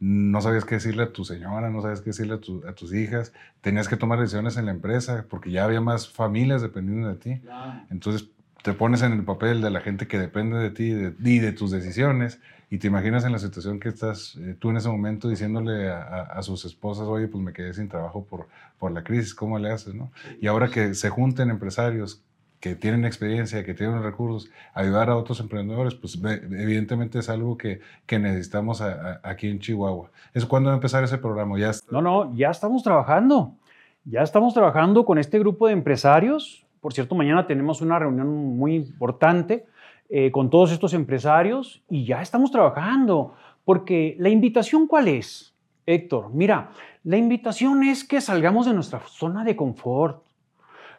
no 0.00 0.40
sabías 0.40 0.64
qué 0.64 0.74
decirle 0.74 1.04
a 1.04 1.12
tu 1.12 1.24
señora, 1.24 1.70
no 1.70 1.80
sabías 1.80 2.00
qué 2.00 2.10
decirle 2.10 2.34
a, 2.34 2.68
a, 2.68 2.72
tus 2.72 2.92
hijas, 2.92 3.32
tenías 3.60 3.86
que 3.86 3.96
tomar 3.96 4.18
decisiones 4.18 4.56
en 4.56 4.66
la 4.66 4.72
empresa 4.72 5.26
porque 5.30 5.52
ya 5.52 5.64
había 5.64 5.80
más 5.80 6.08
familias 6.08 6.60
dependiendo 6.60 7.08
de 7.08 7.14
ti. 7.14 7.40
Entonces 7.88 8.28
te 8.62 8.72
pones 8.72 9.02
en 9.02 9.12
el 9.12 9.24
papel 9.24 9.60
de 9.60 9.70
la 9.70 9.80
gente 9.80 10.06
que 10.06 10.18
depende 10.18 10.58
de 10.58 10.70
ti 10.70 10.84
y 10.84 11.38
de, 11.38 11.52
tus 11.52 11.70
decisiones 11.70 12.40
y 12.70 12.78
te 12.78 12.86
imaginas 12.86 13.24
en 13.24 13.32
la 13.32 13.38
situación 13.38 13.80
que 13.80 13.88
estás 13.88 14.36
eh, 14.36 14.56
tú 14.58 14.70
en 14.70 14.76
ese 14.76 14.88
momento 14.88 15.28
diciéndole 15.28 15.90
a, 15.90 16.40
sus 16.42 16.64
esposas, 16.64 17.06
oye, 17.06 17.28
pues 17.28 17.42
me 17.42 17.52
quedé 17.52 17.74
sin 17.74 17.88
trabajo 17.88 18.24
por, 18.24 18.46
por 18.78 18.92
la 18.92 19.04
crisis, 19.04 19.34
¿cómo 19.34 19.58
le 19.58 19.70
haces? 19.70 19.94
No? 19.94 20.10
Y 20.40 20.46
ahora 20.46 20.68
que 20.68 20.94
se 20.94 21.10
junten 21.10 21.50
empresarios 21.50 22.22
que 22.60 22.76
tienen 22.76 23.04
experiencia, 23.04 23.64
que 23.64 23.74
tienen 23.74 24.02
recursos, 24.04 24.48
ayudar 24.72 25.10
a 25.10 25.16
otros 25.16 25.40
emprendedores, 25.40 25.96
pues 25.96 26.16
evidentemente 26.22 27.18
es 27.18 27.28
algo 27.28 27.58
que, 27.58 27.80
que 28.06 28.20
necesitamos 28.20 28.80
aquí 29.24 29.48
en 29.48 29.58
Chihuahua. 29.58 30.12
¿Es 30.32 30.46
cuándo 30.46 30.68
va 30.68 30.74
a 30.74 30.76
empezar 30.76 31.02
ese 31.02 31.18
programa? 31.18 31.58
¿Ya 31.58 31.72
No, 31.90 32.00
no, 32.00 32.32
ya 32.36 32.50
estamos 32.50 32.84
trabajando. 32.84 33.56
Ya 34.04 34.22
estamos 34.22 34.54
trabajando 34.54 35.04
con 35.04 35.18
este 35.18 35.40
grupo 35.40 35.66
de 35.66 35.72
empresarios 35.72 36.61
por 36.82 36.92
cierto, 36.92 37.14
mañana 37.14 37.46
tenemos 37.46 37.80
una 37.80 37.96
reunión 37.96 38.28
muy 38.28 38.74
importante 38.74 39.66
eh, 40.10 40.32
con 40.32 40.50
todos 40.50 40.72
estos 40.72 40.92
empresarios 40.94 41.80
y 41.88 42.04
ya 42.04 42.20
estamos 42.20 42.50
trabajando, 42.50 43.34
porque 43.64 44.16
la 44.18 44.28
invitación 44.28 44.88
cuál 44.88 45.06
es, 45.06 45.54
Héctor? 45.86 46.34
Mira, 46.34 46.70
la 47.04 47.16
invitación 47.16 47.84
es 47.84 48.02
que 48.02 48.20
salgamos 48.20 48.66
de 48.66 48.74
nuestra 48.74 48.98
zona 49.06 49.44
de 49.44 49.54
confort. 49.54 50.24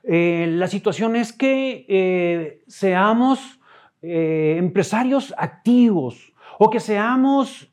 Eh, 0.03 0.47
la 0.51 0.67
situación 0.67 1.17
es 1.17 1.33
que 1.33 1.85
eh, 1.89 2.63
seamos 2.67 3.59
empresarios 4.05 5.33
activos 5.37 6.33
o 6.59 6.69
que 6.69 6.81
seamos 6.81 7.71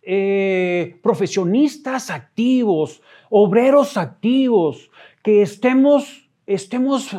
profesionistas 1.02 2.08
activos, 2.08 3.02
obreros 3.30 3.96
activos, 3.96 4.92
que 5.24 5.42
estemos, 5.42 6.30
estemos 6.46 7.16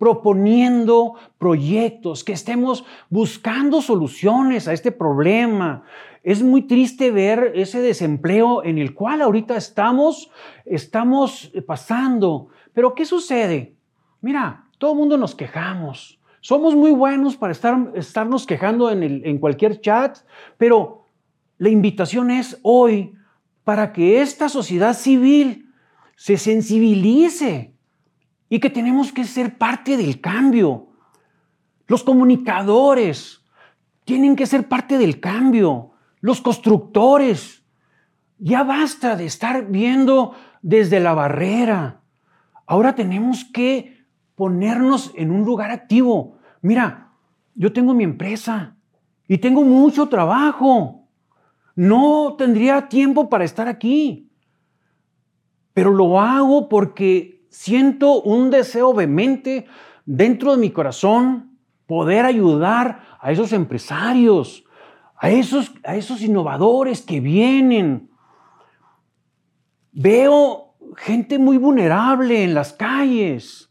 proponiendo 0.00 1.16
proyectos, 1.36 2.24
que 2.24 2.32
estemos 2.32 2.86
buscando 3.10 3.82
soluciones 3.82 4.66
a 4.66 4.72
este 4.72 4.92
problema. 4.92 5.82
Es 6.22 6.42
muy 6.42 6.62
triste 6.62 7.10
ver 7.10 7.52
ese 7.54 7.82
desempleo 7.82 8.64
en 8.64 8.78
el 8.78 8.94
cual 8.94 9.20
ahorita 9.20 9.58
estamos, 9.58 10.30
estamos 10.64 11.52
pasando. 11.66 12.48
Pero 12.72 12.94
¿qué 12.94 13.04
sucede? 13.04 13.74
Mira, 14.22 14.64
todo 14.78 14.92
el 14.92 14.98
mundo 15.00 15.18
nos 15.18 15.34
quejamos. 15.34 16.18
Somos 16.40 16.74
muy 16.74 16.92
buenos 16.92 17.36
para 17.36 17.52
estar, 17.52 17.92
estarnos 17.94 18.46
quejando 18.46 18.90
en, 18.90 19.02
el, 19.02 19.26
en 19.26 19.36
cualquier 19.36 19.82
chat, 19.82 20.16
pero 20.56 21.04
la 21.58 21.68
invitación 21.68 22.30
es 22.30 22.58
hoy 22.62 23.12
para 23.64 23.92
que 23.92 24.22
esta 24.22 24.48
sociedad 24.48 24.94
civil 24.94 25.66
se 26.16 26.38
sensibilice 26.38 27.74
y 28.50 28.58
que 28.58 28.68
tenemos 28.68 29.12
que 29.12 29.24
ser 29.24 29.56
parte 29.56 29.96
del 29.96 30.20
cambio. 30.20 30.88
Los 31.86 32.02
comunicadores 32.02 33.42
tienen 34.04 34.34
que 34.34 34.46
ser 34.46 34.68
parte 34.68 34.98
del 34.98 35.20
cambio. 35.20 35.92
Los 36.20 36.40
constructores. 36.40 37.64
Ya 38.38 38.64
basta 38.64 39.14
de 39.14 39.26
estar 39.26 39.68
viendo 39.68 40.34
desde 40.62 40.98
la 40.98 41.14
barrera. 41.14 42.02
Ahora 42.66 42.94
tenemos 42.96 43.44
que 43.44 44.04
ponernos 44.34 45.12
en 45.14 45.30
un 45.30 45.44
lugar 45.44 45.70
activo. 45.70 46.38
Mira, 46.60 47.12
yo 47.54 47.72
tengo 47.72 47.94
mi 47.94 48.02
empresa 48.02 48.76
y 49.28 49.38
tengo 49.38 49.62
mucho 49.62 50.08
trabajo. 50.08 51.08
No 51.76 52.34
tendría 52.36 52.88
tiempo 52.88 53.28
para 53.28 53.44
estar 53.44 53.68
aquí. 53.68 54.32
Pero 55.72 55.92
lo 55.92 56.20
hago 56.20 56.68
porque 56.68 57.39
siento 57.50 58.22
un 58.22 58.50
deseo 58.50 58.94
vehemente 58.94 59.66
dentro 60.06 60.52
de 60.52 60.58
mi 60.58 60.70
corazón 60.70 61.58
poder 61.86 62.24
ayudar 62.24 63.18
a 63.20 63.32
esos 63.32 63.52
empresarios, 63.52 64.64
a 65.16 65.30
esos, 65.30 65.72
a 65.84 65.96
esos 65.96 66.22
innovadores 66.22 67.02
que 67.02 67.20
vienen. 67.20 68.10
Veo 69.92 70.74
gente 70.96 71.38
muy 71.38 71.58
vulnerable 71.58 72.44
en 72.44 72.54
las 72.54 72.72
calles. 72.72 73.70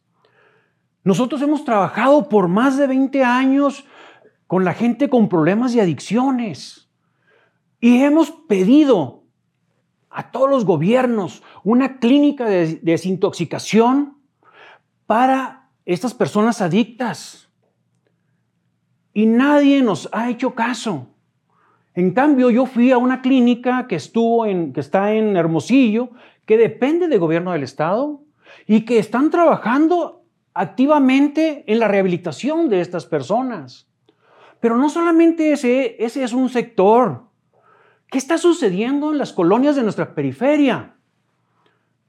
Nosotros 1.04 1.42
hemos 1.42 1.64
trabajado 1.64 2.30
por 2.30 2.48
más 2.48 2.78
de 2.78 2.88
20 2.88 3.24
años 3.24 3.86
con 4.48 4.66
la 4.66 4.74
gente 4.74 5.10
con 5.10 5.30
problemas 5.30 5.74
y 5.74 5.80
adicciones 5.80 6.90
y 7.80 8.04
hemos 8.04 8.32
pedido 8.32 9.19
a 10.10 10.32
todos 10.32 10.50
los 10.50 10.66
gobiernos 10.66 11.44
una 11.64 12.00
clínica 12.00 12.46
de 12.46 12.80
desintoxicación 12.82 14.18
para 15.06 15.70
estas 15.86 16.14
personas 16.14 16.62
adictas. 16.62 17.50
Y 19.14 19.26
nadie 19.26 19.82
nos 19.82 20.10
ha 20.12 20.30
hecho 20.30 20.54
caso. 20.56 21.08
En 21.96 22.12
cambio, 22.12 22.50
yo 22.50 22.66
fui 22.66 22.92
a 22.92 22.98
una 22.98 23.22
clínica 23.22 23.88
que, 23.88 23.96
estuvo 23.96 24.46
en, 24.46 24.72
que 24.72 24.80
está 24.80 25.14
en 25.14 25.36
Hermosillo, 25.36 26.12
que 26.46 26.58
depende 26.58 27.08
del 27.08 27.20
gobierno 27.20 27.52
del 27.52 27.64
estado 27.64 28.22
y 28.68 28.86
que 28.86 29.00
están 29.00 29.30
trabajando 29.30 30.24
activamente 30.54 31.64
en 31.68 31.80
la 31.80 31.88
rehabilitación 31.88 32.70
de 32.70 32.82
estas 32.82 33.06
personas. 33.06 33.88
Pero 34.60 34.78
no 34.78 34.90
solamente 34.90 35.52
ese, 35.52 35.96
ese 36.04 36.24
es 36.24 36.34
un 36.34 36.50
sector. 36.50 37.29
¿Qué 38.10 38.18
está 38.18 38.38
sucediendo 38.38 39.12
en 39.12 39.20
las 39.20 39.34
colonias 39.34 39.76
de 39.76 39.84
nuestra 39.84 40.16
periferia? 40.16 40.96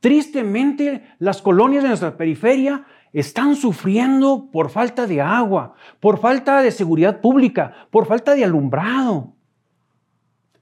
Tristemente, 0.01 1.05
las 1.19 1.43
colonias 1.43 1.83
de 1.83 1.91
nuestra 1.91 2.17
periferia 2.17 2.87
están 3.13 3.55
sufriendo 3.55 4.49
por 4.51 4.71
falta 4.71 5.07
de 5.07 5.21
agua, 5.21 5.75
por 5.99 6.19
falta 6.19 6.63
de 6.63 6.71
seguridad 6.71 7.21
pública, 7.21 7.89
por 7.91 8.07
falta 8.07 8.35
de 8.35 8.45
alumbrado. 8.45 9.35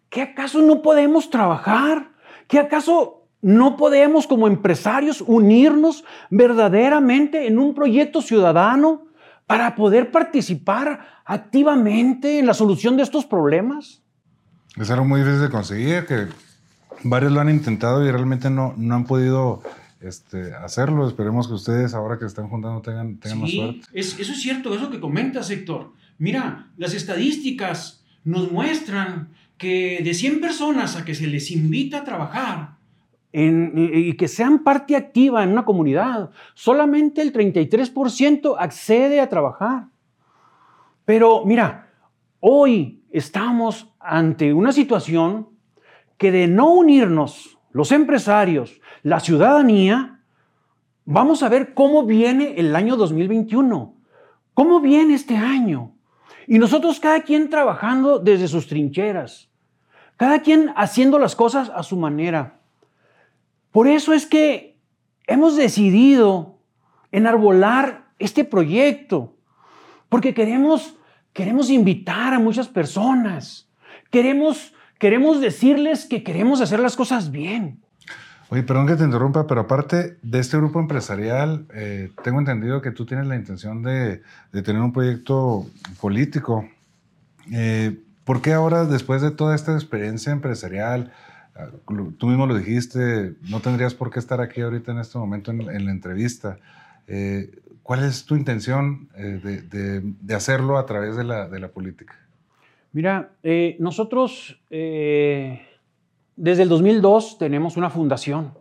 ¿Qué 0.08 0.22
acaso 0.22 0.60
no 0.60 0.82
podemos 0.82 1.30
trabajar? 1.30 2.10
¿Qué 2.48 2.58
acaso 2.58 3.26
no 3.40 3.76
podemos 3.76 4.26
como 4.26 4.48
empresarios 4.48 5.20
unirnos 5.20 6.04
verdaderamente 6.30 7.46
en 7.46 7.60
un 7.60 7.74
proyecto 7.74 8.22
ciudadano 8.22 9.06
para 9.46 9.76
poder 9.76 10.10
participar 10.10 11.06
activamente 11.24 12.40
en 12.40 12.46
la 12.46 12.54
solución 12.54 12.96
de 12.96 13.04
estos 13.04 13.24
problemas? 13.24 14.02
Es 14.80 14.90
algo 14.90 15.04
muy 15.04 15.20
difícil 15.20 15.42
de 15.42 15.50
conseguir, 15.50 16.06
que 16.06 16.26
varios 17.02 17.32
lo 17.32 17.40
han 17.40 17.50
intentado 17.50 18.06
y 18.06 18.10
realmente 18.10 18.50
no, 18.50 18.74
no 18.76 18.94
han 18.94 19.04
podido 19.04 19.62
este, 20.00 20.54
hacerlo. 20.54 21.08
Esperemos 21.08 21.48
que 21.48 21.54
ustedes, 21.54 21.94
ahora 21.94 22.18
que 22.18 22.26
están 22.26 22.48
juntando, 22.48 22.80
tengan, 22.80 23.16
tengan 23.18 23.40
más 23.40 23.50
suerte. 23.50 23.80
Es, 23.92 24.18
eso 24.18 24.32
es 24.32 24.40
cierto, 24.40 24.74
eso 24.74 24.90
que 24.90 25.00
comentas, 25.00 25.50
Héctor. 25.50 25.92
Mira, 26.18 26.68
las 26.76 26.94
estadísticas 26.94 28.04
nos 28.24 28.50
muestran 28.52 29.30
que 29.56 30.00
de 30.02 30.14
100 30.14 30.40
personas 30.40 30.96
a 30.96 31.04
que 31.04 31.14
se 31.14 31.26
les 31.26 31.50
invita 31.50 31.98
a 31.98 32.04
trabajar 32.04 32.76
en, 33.32 33.72
y 33.76 34.14
que 34.14 34.28
sean 34.28 34.62
parte 34.62 34.96
activa 34.96 35.42
en 35.42 35.50
una 35.50 35.64
comunidad, 35.64 36.30
solamente 36.54 37.20
el 37.20 37.32
33% 37.32 38.56
accede 38.58 39.20
a 39.20 39.28
trabajar. 39.28 39.86
Pero 41.04 41.44
mira, 41.44 41.90
hoy 42.40 42.97
estamos 43.10 43.92
ante 44.00 44.52
una 44.52 44.72
situación 44.72 45.48
que 46.16 46.32
de 46.32 46.46
no 46.46 46.70
unirnos 46.72 47.58
los 47.70 47.92
empresarios, 47.92 48.80
la 49.02 49.20
ciudadanía, 49.20 50.20
vamos 51.04 51.42
a 51.42 51.48
ver 51.48 51.74
cómo 51.74 52.04
viene 52.04 52.54
el 52.58 52.74
año 52.74 52.96
2021, 52.96 53.94
cómo 54.54 54.80
viene 54.80 55.14
este 55.14 55.36
año. 55.36 55.92
Y 56.46 56.58
nosotros 56.58 56.98
cada 57.00 57.22
quien 57.22 57.50
trabajando 57.50 58.18
desde 58.18 58.48
sus 58.48 58.66
trincheras, 58.66 59.48
cada 60.16 60.42
quien 60.42 60.72
haciendo 60.76 61.18
las 61.18 61.36
cosas 61.36 61.70
a 61.74 61.82
su 61.82 61.96
manera. 61.96 62.60
Por 63.70 63.86
eso 63.86 64.12
es 64.12 64.26
que 64.26 64.78
hemos 65.26 65.56
decidido 65.56 66.58
enarbolar 67.12 68.08
este 68.18 68.44
proyecto, 68.44 69.36
porque 70.08 70.34
queremos, 70.34 70.97
queremos 71.38 71.70
invitar 71.70 72.34
a 72.34 72.40
muchas 72.40 72.66
personas, 72.66 73.68
queremos, 74.10 74.74
queremos 74.98 75.40
decirles 75.40 76.04
que 76.04 76.24
queremos 76.24 76.60
hacer 76.60 76.80
las 76.80 76.96
cosas 76.96 77.30
bien. 77.30 77.78
Oye, 78.48 78.64
perdón 78.64 78.88
que 78.88 78.96
te 78.96 79.04
interrumpa, 79.04 79.46
pero 79.46 79.60
aparte 79.60 80.16
de 80.20 80.40
este 80.40 80.56
grupo 80.56 80.80
empresarial, 80.80 81.64
eh, 81.72 82.10
tengo 82.24 82.40
entendido 82.40 82.82
que 82.82 82.90
tú 82.90 83.06
tienes 83.06 83.28
la 83.28 83.36
intención 83.36 83.84
de, 83.84 84.20
tener 84.50 84.82
un 84.82 84.92
proyecto 84.92 85.64
político. 86.00 86.68
Eh, 87.52 87.96
¿Por 88.24 88.42
qué 88.42 88.52
ahora, 88.54 88.84
después 88.86 89.22
de 89.22 89.30
toda 89.30 89.54
esta 89.54 89.74
experiencia 89.74 90.32
empresarial, 90.32 91.12
ah, 91.54 91.68
tú 92.18 92.26
mismo 92.26 92.48
lo 92.48 92.58
dijiste, 92.58 93.34
no 93.48 93.60
tendrías 93.60 93.94
por 93.94 94.10
qué 94.10 94.18
estar 94.18 94.40
aquí 94.40 94.60
ahorita 94.62 94.90
en 94.90 94.98
este 94.98 95.18
momento 95.18 95.52
en, 95.52 95.84
la 95.84 95.92
entrevista? 95.92 96.58
Eh, 97.06 97.52
¿Cuál 97.88 98.04
es 98.04 98.26
tu 98.26 98.36
intención 98.36 99.08
de, 99.16 100.34
hacerlo 100.34 100.76
a 100.76 100.84
través 100.84 101.16
de 101.16 101.24
la, 101.24 101.68
política? 101.72 102.18
Mira, 102.92 103.30
nosotros 103.78 104.60
desde 104.68 106.62
el 106.62 106.68
2002 106.68 107.38
tenemos 107.38 107.78
una 107.78 107.88
fundación 107.88 108.52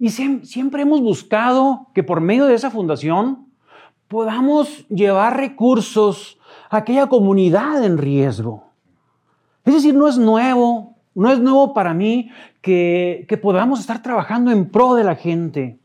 y 0.00 0.08
siempre 0.08 0.82
hemos 0.82 1.00
buscado 1.00 1.90
que 1.94 2.02
por 2.02 2.20
medio 2.20 2.46
de 2.46 2.56
esa 2.56 2.72
fundación 2.72 3.46
podamos 4.08 4.84
llevar 4.88 5.36
recursos 5.36 6.40
a 6.68 6.78
aquella 6.78 7.06
comunidad 7.06 7.84
en 7.84 7.98
riesgo. 7.98 8.72
Es 9.64 9.74
decir, 9.74 9.94
no 9.94 10.08
es 10.08 10.18
nuevo, 10.18 10.96
no 11.14 11.30
es 11.30 11.38
nuevo 11.38 11.72
para 11.72 11.94
mí 11.94 12.32
que, 12.60 13.38
podamos 13.40 13.78
estar 13.78 14.02
trabajando 14.02 14.50
en 14.50 14.68
pro 14.68 14.94
de 14.94 15.04
la 15.04 15.14
gente. 15.14 15.78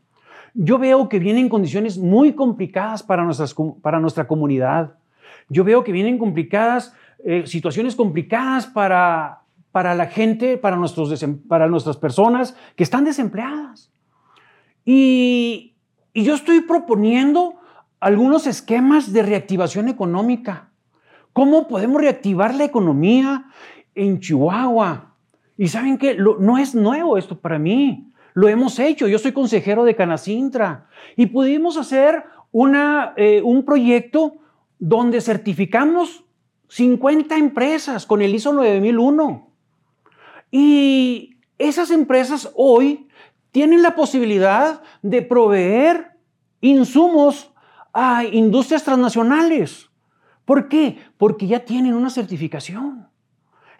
Yo 0.54 0.78
veo 0.78 1.08
que 1.08 1.18
vienen 1.18 1.48
condiciones 1.48 1.98
muy 1.98 2.32
complicadas 2.32 3.02
para, 3.02 3.24
nuestras, 3.24 3.54
para 3.82 4.00
nuestra 4.00 4.26
comunidad. 4.26 4.94
Yo 5.48 5.64
veo 5.64 5.84
que 5.84 5.92
vienen 5.92 6.18
complicadas, 6.18 6.94
eh, 7.24 7.46
situaciones 7.46 7.94
complicadas 7.94 8.66
para, 8.66 9.42
para 9.72 9.94
la 9.94 10.06
gente, 10.06 10.58
para, 10.58 10.76
nuestros 10.76 11.24
para 11.48 11.68
nuestras 11.68 11.96
personas 11.96 12.56
que 12.76 12.82
están 12.82 13.04
desempleadas. 13.04 13.90
Y, 14.84 15.74
y 16.12 16.24
yo 16.24 16.34
estoy 16.34 16.60
proponiendo 16.62 17.54
algunos 18.00 18.46
esquemas 18.46 19.12
de 19.12 19.22
reactivación 19.22 19.88
económica. 19.88 20.70
¿Cómo 21.32 21.68
podemos 21.68 22.00
reactivar 22.00 22.54
la 22.54 22.64
economía 22.64 23.46
en 23.94 24.20
Chihuahua? 24.20 25.14
Y 25.56 25.68
saben 25.68 25.98
que 25.98 26.16
no 26.16 26.58
es 26.58 26.74
nuevo 26.74 27.18
esto 27.18 27.38
para 27.38 27.58
mí. 27.58 28.07
Lo 28.38 28.48
hemos 28.48 28.78
hecho. 28.78 29.08
Yo 29.08 29.18
soy 29.18 29.32
consejero 29.32 29.84
de 29.84 29.96
Canacintra 29.96 30.86
y 31.16 31.26
pudimos 31.26 31.76
hacer 31.76 32.22
una, 32.52 33.12
eh, 33.16 33.42
un 33.42 33.64
proyecto 33.64 34.36
donde 34.78 35.20
certificamos 35.20 36.22
50 36.68 37.36
empresas 37.36 38.06
con 38.06 38.22
el 38.22 38.32
ISO 38.32 38.52
9001. 38.52 39.50
Y 40.52 41.38
esas 41.58 41.90
empresas 41.90 42.52
hoy 42.54 43.08
tienen 43.50 43.82
la 43.82 43.96
posibilidad 43.96 44.82
de 45.02 45.22
proveer 45.22 46.12
insumos 46.60 47.50
a 47.92 48.22
industrias 48.22 48.84
transnacionales. 48.84 49.90
¿Por 50.44 50.68
qué? 50.68 50.96
Porque 51.16 51.48
ya 51.48 51.64
tienen 51.64 51.92
una 51.92 52.08
certificación. 52.08 53.08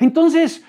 Entonces, 0.00 0.64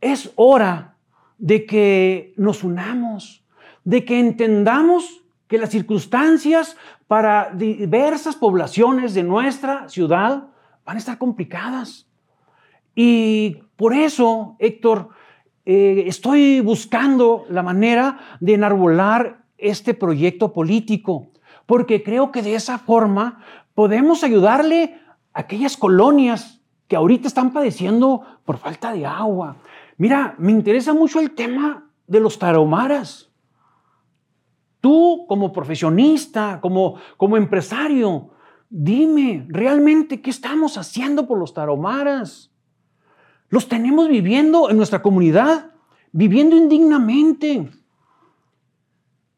es 0.00 0.32
hora 0.36 0.95
de 1.38 1.66
que 1.66 2.34
nos 2.36 2.64
unamos, 2.64 3.44
de 3.84 4.04
que 4.04 4.18
entendamos 4.18 5.22
que 5.48 5.58
las 5.58 5.70
circunstancias 5.70 6.76
para 7.06 7.50
diversas 7.52 8.36
poblaciones 8.36 9.14
de 9.14 9.22
nuestra 9.22 9.88
ciudad 9.88 10.48
van 10.84 10.96
a 10.96 10.98
estar 10.98 11.18
complicadas. 11.18 12.06
Y 12.94 13.58
por 13.76 13.92
eso, 13.92 14.56
Héctor, 14.58 15.10
eh, 15.64 16.04
estoy 16.06 16.60
buscando 16.60 17.44
la 17.50 17.62
manera 17.62 18.18
de 18.40 18.54
enarbolar 18.54 19.44
este 19.58 19.94
proyecto 19.94 20.52
político, 20.52 21.28
porque 21.66 22.02
creo 22.02 22.32
que 22.32 22.42
de 22.42 22.54
esa 22.54 22.78
forma 22.78 23.42
podemos 23.74 24.24
ayudarle 24.24 24.98
a 25.32 25.40
aquellas 25.40 25.76
colonias 25.76 26.60
que 26.88 26.96
ahorita 26.96 27.28
están 27.28 27.52
padeciendo 27.52 28.22
por 28.44 28.58
falta 28.58 28.92
de 28.92 29.06
agua. 29.06 29.56
Mira, 29.98 30.34
me 30.38 30.52
interesa 30.52 30.92
mucho 30.92 31.20
el 31.20 31.30
tema 31.32 31.90
de 32.06 32.20
los 32.20 32.38
tarahumaras. 32.38 33.30
Tú 34.80 35.24
como 35.28 35.52
profesionista, 35.52 36.60
como, 36.60 36.96
como 37.16 37.36
empresario, 37.36 38.30
dime 38.68 39.46
realmente 39.48 40.20
qué 40.20 40.30
estamos 40.30 40.76
haciendo 40.76 41.26
por 41.26 41.38
los 41.38 41.54
tarahumaras. 41.54 42.52
Los 43.48 43.68
tenemos 43.68 44.08
viviendo 44.08 44.70
en 44.70 44.76
nuestra 44.76 45.02
comunidad, 45.02 45.72
viviendo 46.12 46.56
indignamente, 46.56 47.70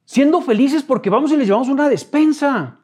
siendo 0.04 0.40
felices 0.40 0.82
porque 0.82 1.10
vamos 1.10 1.30
y 1.32 1.36
les 1.36 1.46
llevamos 1.46 1.68
una 1.68 1.88
despensa. 1.88 2.80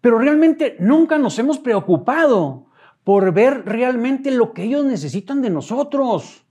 Pero 0.00 0.18
realmente 0.18 0.76
nunca 0.78 1.18
nos 1.18 1.38
hemos 1.38 1.58
preocupado 1.58 2.66
por 3.04 3.32
ver 3.32 3.64
realmente 3.66 4.30
lo 4.30 4.52
que 4.52 4.64
ellos 4.64 4.84
necesitan 4.84 5.42
de 5.42 5.50
nosotros. 5.50 6.44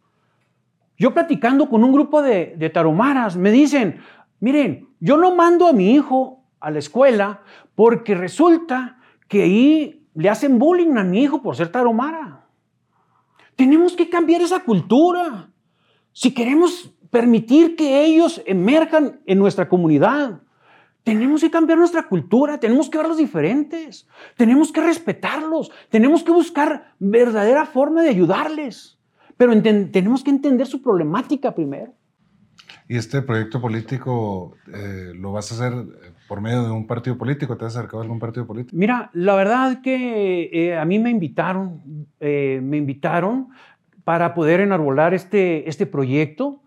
Yo 0.99 1.13
platicando 1.13 1.69
con 1.69 1.83
un 1.83 1.93
grupo 1.93 2.21
de, 2.21 2.53
de 2.57 2.69
taromaras, 2.69 3.37
me 3.37 3.51
dicen, 3.51 4.01
miren, 4.39 4.89
yo 4.99 5.17
no 5.17 5.33
mando 5.33 5.67
a 5.67 5.73
mi 5.73 5.93
hijo 5.95 6.43
a 6.59 6.69
la 6.69 6.79
escuela 6.79 7.41
porque 7.73 8.13
resulta 8.13 8.99
que 9.29 9.43
ahí 9.43 10.05
le 10.13 10.29
hacen 10.29 10.59
bullying 10.59 10.97
a 10.97 11.03
mi 11.05 11.23
hijo 11.23 11.41
por 11.41 11.55
ser 11.55 11.71
taromara. 11.71 12.45
Tenemos 13.55 13.93
que 13.95 14.09
cambiar 14.09 14.41
esa 14.41 14.59
cultura. 14.63 15.49
Si 16.11 16.33
queremos 16.33 16.93
permitir 17.09 17.77
que 17.77 18.03
ellos 18.03 18.41
emerjan 18.45 19.21
en 19.25 19.39
nuestra 19.39 19.69
comunidad, 19.69 20.41
tenemos 21.03 21.41
que 21.41 21.49
cambiar 21.49 21.79
nuestra 21.79 22.07
cultura, 22.07 22.59
tenemos 22.59 22.89
que 22.89 22.97
verlos 22.97 23.17
diferentes, 23.17 24.07
tenemos 24.35 24.71
que 24.71 24.81
respetarlos, 24.81 25.71
tenemos 25.89 26.23
que 26.23 26.31
buscar 26.31 26.93
verdadera 26.99 27.65
forma 27.65 28.01
de 28.03 28.09
ayudarles, 28.09 28.98
pero 29.39 29.53
tenemos 29.61 30.21
que 30.21 30.31
entender 30.31 30.67
su 30.67 30.81
problemática 30.81 31.55
primero. 31.55 31.93
¿Y 32.89 32.97
este 32.97 33.21
proyecto 33.21 33.61
político 33.61 34.57
eh, 34.67 35.13
lo 35.15 35.31
vas 35.31 35.49
a 35.49 35.55
hacer 35.55 35.71
eh, 35.71 36.11
por 36.27 36.41
medio 36.41 36.63
de 36.63 36.71
un 36.71 36.85
partido 36.85 37.17
político? 37.17 37.55
¿Te 37.55 37.63
has 37.63 37.73
acercado 37.73 37.99
a 37.99 38.03
algún 38.03 38.19
partido 38.19 38.45
político? 38.45 38.75
Mira, 38.75 39.09
la 39.13 39.35
verdad 39.35 39.81
que 39.81 40.49
eh, 40.51 40.77
a 40.77 40.83
mí 40.83 40.99
me 40.99 41.09
invitaron, 41.09 41.81
me 42.19 42.75
invitaron 42.75 43.47
para 44.03 44.33
poder 44.33 44.59
enarbolar 44.59 45.13
este, 45.13 45.69
este 45.69 45.85
proyecto. 45.85 46.61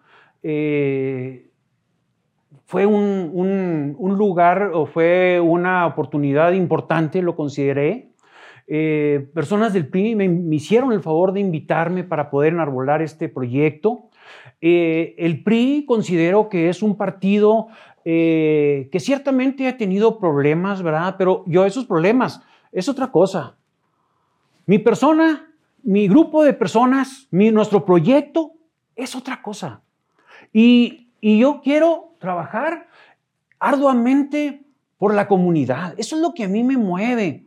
fue 2.65 2.87
un, 2.87 3.95
un, 3.99 4.17
lugar 4.17 4.71
o 4.73 4.87
fue 4.87 5.41
una 5.41 5.85
oportunidad 5.87 6.53
importante, 6.53 7.21
lo 7.21 7.37
consideré. 7.37 8.12
Personas 8.67 9.73
del 9.73 9.89
PRI 9.89 10.15
me, 10.15 10.55
hicieron 10.55 10.93
el 10.93 11.03
favor 11.03 11.33
de 11.33 11.41
invitarme 11.41 12.05
para 12.05 12.31
poder 12.31 12.53
enarbolar 12.53 13.03
este 13.03 13.29
proyecto. 13.29 14.09
Eh, 14.61 15.15
el 15.19 15.43
PRI 15.43 15.85
considero 15.87 16.49
que 16.49 16.69
es 16.69 16.83
un 16.83 16.97
partido 16.97 17.67
eh, 18.05 18.89
que 18.93 19.01
ciertamente 19.01 19.67
ha 19.69 19.77
tenido 19.77 20.19
problemas, 20.19 20.83
¿verdad? 20.83 21.17
Pero 21.19 21.45
yo 21.47 21.65
esos 21.67 21.85
problemas 21.85 22.41
es 22.71 22.89
otra 22.89 23.11
cosa. 23.11 23.57
Mi 24.67 24.79
persona, 24.79 25.53
mi 25.83 26.09
grupo 26.09 26.45
de 26.45 26.53
personas, 26.53 27.27
mi, 27.31 27.51
nuestro 27.51 27.85
proyecto 27.85 28.53
es 28.95 29.17
otra 29.17 29.43
cosa. 29.43 29.83
Y 30.53 31.09
yo 31.21 31.61
quiero 31.63 32.15
trabajar 32.19 32.87
arduamente 33.59 34.63
por 34.99 35.15
la 35.15 35.27
comunidad. 35.27 35.95
Eso 35.99 36.17
es 36.17 36.23
lo 36.23 36.35
que 36.35 36.45
a 36.45 36.49
mí 36.49 36.63
me 36.63 36.77
mueve. 36.77 37.47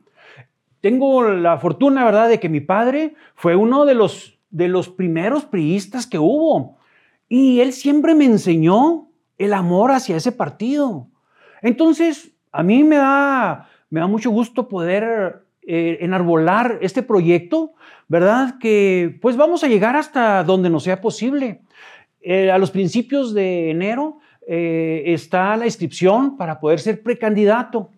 Tengo 0.86 1.24
la 1.24 1.58
fortuna, 1.58 2.06
¿verdad?, 2.06 2.30
de 2.30 2.40
que 2.40 2.48
mi 2.48 2.60
padre 2.60 3.16
fue 3.34 3.56
uno 3.56 3.86
de 3.86 3.96
los, 3.96 4.38
de 4.52 4.68
los 4.68 4.88
primeros 4.88 5.44
priistas 5.44 6.06
que 6.06 6.20
hubo. 6.20 6.78
Y 7.28 7.60
él 7.62 7.74
siempre 7.74 8.14
me 8.14 8.26
enseñó 8.26 9.08
el 9.40 9.56
amor 9.56 9.90
hacia 9.90 10.16
ese 10.16 10.32
partido. 10.32 11.08
Entonces, 11.64 12.34
a 12.52 12.62
mí 12.62 12.84
me 12.84 12.98
da, 12.98 13.68
me 13.90 14.00
da 14.00 14.06
mucho 14.06 14.30
gusto 14.30 14.68
poder 14.68 15.48
eh, 15.64 15.98
enarbolar 16.02 16.78
este 16.82 17.02
proyecto, 17.02 17.74
¿verdad? 18.08 18.60
Que 18.60 19.18
pues 19.24 19.36
vamos 19.38 19.64
a 19.64 19.68
llegar 19.68 19.96
hasta 19.96 20.44
donde 20.44 20.70
nos 20.70 20.84
sea 20.84 21.02
posible. 21.02 21.62
Eh, 22.22 22.52
a 22.52 22.60
los 22.60 22.70
principios 22.70 23.34
de 23.34 23.72
enero 23.72 24.20
eh, 24.48 25.02
está 25.08 25.58
la 25.58 25.66
inscripción 25.66 26.38
para 26.38 26.60
poder 26.60 26.80
ser 26.80 27.02
precandidato. 27.02 27.90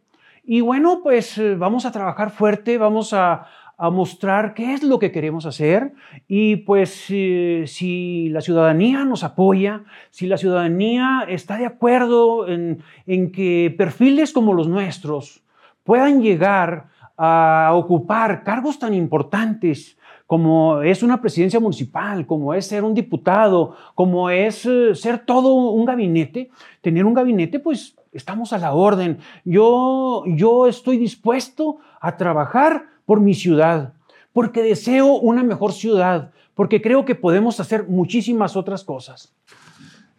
Y 0.49 0.61
bueno, 0.61 1.01
pues 1.03 1.39
vamos 1.57 1.85
a 1.85 1.91
trabajar 1.91 2.31
fuerte, 2.31 2.77
vamos 2.77 3.11
a, 3.11 3.47
a 3.77 3.91
mostrar 3.91 4.53
qué 4.55 4.73
es 4.73 4.81
lo 4.81 4.97
que 4.97 5.11
queremos 5.11 5.45
hacer 5.45 5.93
y 6.27 6.55
pues 6.57 7.05
eh, 7.09 7.65
si 7.67 8.29
la 8.29 8.41
ciudadanía 8.41 9.05
nos 9.05 9.23
apoya, 9.23 9.83
si 10.09 10.25
la 10.25 10.37
ciudadanía 10.37 11.25
está 11.27 11.57
de 11.57 11.67
acuerdo 11.67 12.47
en, 12.47 12.81
en 13.05 13.31
que 13.31 13.73
perfiles 13.77 14.33
como 14.33 14.53
los 14.53 14.67
nuestros 14.67 15.43
puedan 15.83 16.21
llegar 16.21 16.87
a 17.17 17.71
ocupar 17.73 18.43
cargos 18.43 18.79
tan 18.79 18.93
importantes 18.93 19.97
como 20.25 20.81
es 20.81 21.03
una 21.03 21.21
presidencia 21.21 21.59
municipal, 21.59 22.25
como 22.25 22.53
es 22.53 22.67
ser 22.67 22.83
un 22.83 22.93
diputado, 22.93 23.75
como 23.95 24.29
es 24.29 24.65
eh, 24.65 24.95
ser 24.95 25.19
todo 25.19 25.53
un 25.53 25.85
gabinete, 25.85 26.49
tener 26.81 27.05
un 27.05 27.13
gabinete, 27.13 27.59
pues 27.59 27.96
estamos 28.11 28.53
a 28.53 28.57
la 28.57 28.73
orden. 28.73 29.19
Yo, 29.45 30.23
yo 30.27 30.67
estoy 30.67 30.97
dispuesto 30.97 31.77
a 31.99 32.17
trabajar 32.17 32.85
por 33.05 33.19
mi 33.19 33.33
ciudad, 33.33 33.93
porque 34.33 34.61
deseo 34.61 35.13
una 35.13 35.43
mejor 35.43 35.73
ciudad, 35.73 36.31
porque 36.55 36.81
creo 36.81 37.05
que 37.05 37.15
podemos 37.15 37.59
hacer 37.59 37.87
muchísimas 37.87 38.55
otras 38.55 38.83
cosas. 38.83 39.33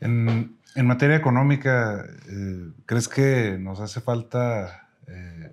En, 0.00 0.56
materia 0.84 1.16
económica, 1.16 2.04
eh, 2.30 2.70
¿crees 2.86 3.08
que 3.08 3.58
nos 3.58 3.80
hace 3.80 4.00
falta 4.00 4.88
eh, 5.08 5.52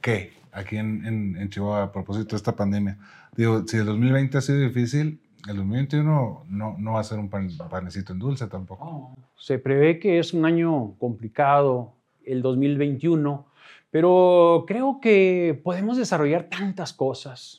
qué 0.00 0.32
aquí 0.50 0.76
en, 0.76 1.36
en 1.38 1.48
Chihuahua 1.48 1.84
a 1.84 1.92
propósito 1.92 2.30
de 2.30 2.36
esta 2.36 2.56
pandemia? 2.56 2.98
Digo, 3.36 3.64
si 3.66 3.78
el 3.78 3.86
2020 3.86 4.36
ha 4.36 4.40
sido 4.40 4.58
difícil, 4.58 5.21
el 5.48 5.56
2021 5.56 6.44
no, 6.48 6.76
no 6.78 6.92
va 6.92 7.00
a 7.00 7.04
ser 7.04 7.18
un 7.18 7.28
panecito 7.28 8.12
en 8.12 8.18
dulce 8.18 8.46
tampoco. 8.46 9.14
Se 9.36 9.58
prevé 9.58 9.98
que 9.98 10.18
es 10.18 10.32
un 10.32 10.44
año 10.44 10.94
complicado 10.98 11.94
el 12.24 12.42
2021, 12.42 13.46
pero 13.90 14.64
creo 14.66 15.00
que 15.00 15.60
podemos 15.64 15.96
desarrollar 15.96 16.48
tantas 16.48 16.92
cosas. 16.92 17.58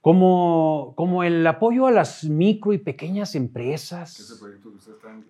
Como, 0.00 0.94
como 0.96 1.24
el 1.24 1.46
apoyo 1.46 1.86
a 1.86 1.90
las 1.90 2.24
micro 2.24 2.72
y 2.72 2.78
pequeñas 2.78 3.34
empresas. 3.34 4.18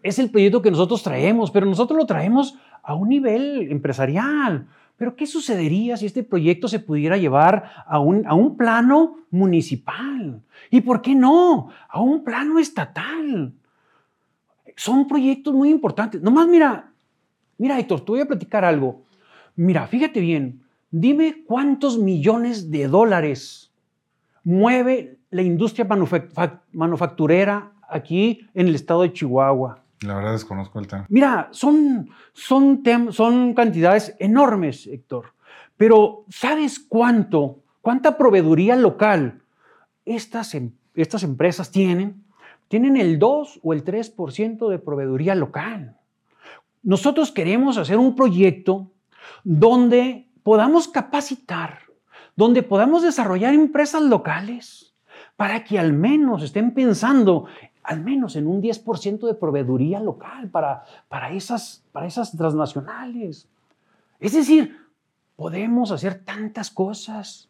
Es 0.05 0.21
el 0.21 0.31
proyecto 0.31 0.63
que 0.63 0.71
nosotros 0.71 1.03
traemos, 1.03 1.51
pero 1.51 1.67
nosotros 1.67 1.99
lo 1.99 2.07
traemos 2.07 2.57
a 2.85 2.95
un 2.95 3.09
nivel 3.09 3.73
empresarial. 3.73 4.69
Pero 5.01 5.17
¿qué 5.17 5.27
sucedería 5.27 5.97
si 5.97 6.05
este 6.05 6.23
proyecto 6.23 6.69
se 6.69 6.79
pudiera 6.79 7.17
llevar 7.17 7.71
a 7.87 7.99
un, 7.99 8.27
a 8.27 8.35
un 8.35 8.59
plano 8.59 9.21
municipal? 9.31 10.43
¿Y 10.71 10.83
por 10.83 11.01
qué 11.01 11.15
no? 11.15 11.71
A 11.89 12.03
un 12.03 12.23
plano 12.23 12.59
estatal. 12.59 13.51
Son 14.77 15.09
proyectos 15.09 15.55
muy 15.55 15.71
importantes. 15.71 16.21
Nomás 16.21 16.47
mira, 16.49 16.93
mira 17.57 17.79
Héctor, 17.79 18.05
te 18.05 18.13
voy 18.13 18.21
a 18.21 18.27
platicar 18.27 18.63
algo. 18.63 19.01
Mira, 19.57 19.87
fíjate 19.87 20.21
bien, 20.21 20.61
dime 20.91 21.45
cuántos 21.47 21.97
millones 21.97 22.71
de 22.71 22.87
dólares 22.87 23.73
mueve 24.45 25.17
la 25.31 25.41
industria 25.41 25.89
manufacturera 26.73 27.73
aquí 27.89 28.47
en 28.53 28.69
el 28.69 28.75
estado 28.75 29.01
de 29.01 29.15
Chihuahua. 29.15 29.80
La 30.03 30.15
verdad 30.15 30.33
desconozco 30.33 30.79
el 30.79 30.87
tema. 30.87 31.07
Mira, 31.09 31.49
son, 31.53 32.11
son, 32.33 32.83
son 33.11 33.55
cantidades 33.55 34.17
enormes, 34.19 34.87
Héctor. 34.87 35.35
Pero 35.77 36.25
¿sabes 36.29 36.79
cuánto, 36.79 37.61
cuánta 37.81 38.17
proveeduría 38.17 38.77
local 38.77 39.43
estas, 40.05 40.55
em, 40.55 40.73
estas 40.95 41.23
empresas 41.23 41.71
tienen? 41.71 42.25
Tienen 42.69 42.97
el 42.97 43.19
2 43.19 43.61
o 43.63 43.73
el 43.73 43.85
3% 43.85 44.69
de 44.69 44.79
proveeduría 44.79 45.35
local. 45.35 45.97
Nosotros 46.83 47.31
queremos 47.31 47.77
hacer 47.77 47.99
un 47.99 48.15
proyecto 48.15 48.91
donde 49.45 50.29
podamos 50.43 50.89
capacitar, 50.89 51.81
donde 52.37 52.63
podamos 52.63 53.03
desarrollar 53.03 53.53
empresas 53.53 54.03
locales 54.03 54.95
para 55.37 55.65
que 55.65 55.79
al 55.79 55.93
menos 55.93 56.43
estén 56.43 56.73
pensando 56.73 57.47
al 57.91 58.05
menos 58.05 58.37
en 58.37 58.47
un 58.47 58.63
10% 58.63 59.27
de 59.27 59.35
proveeduría 59.35 59.99
local 59.99 60.49
para, 60.49 60.85
para, 61.09 61.33
esas, 61.33 61.83
para 61.91 62.07
esas 62.07 62.31
transnacionales. 62.37 63.49
Es 64.21 64.33
decir, 64.33 64.77
podemos 65.35 65.91
hacer 65.91 66.23
tantas 66.25 66.71
cosas. 66.71 67.49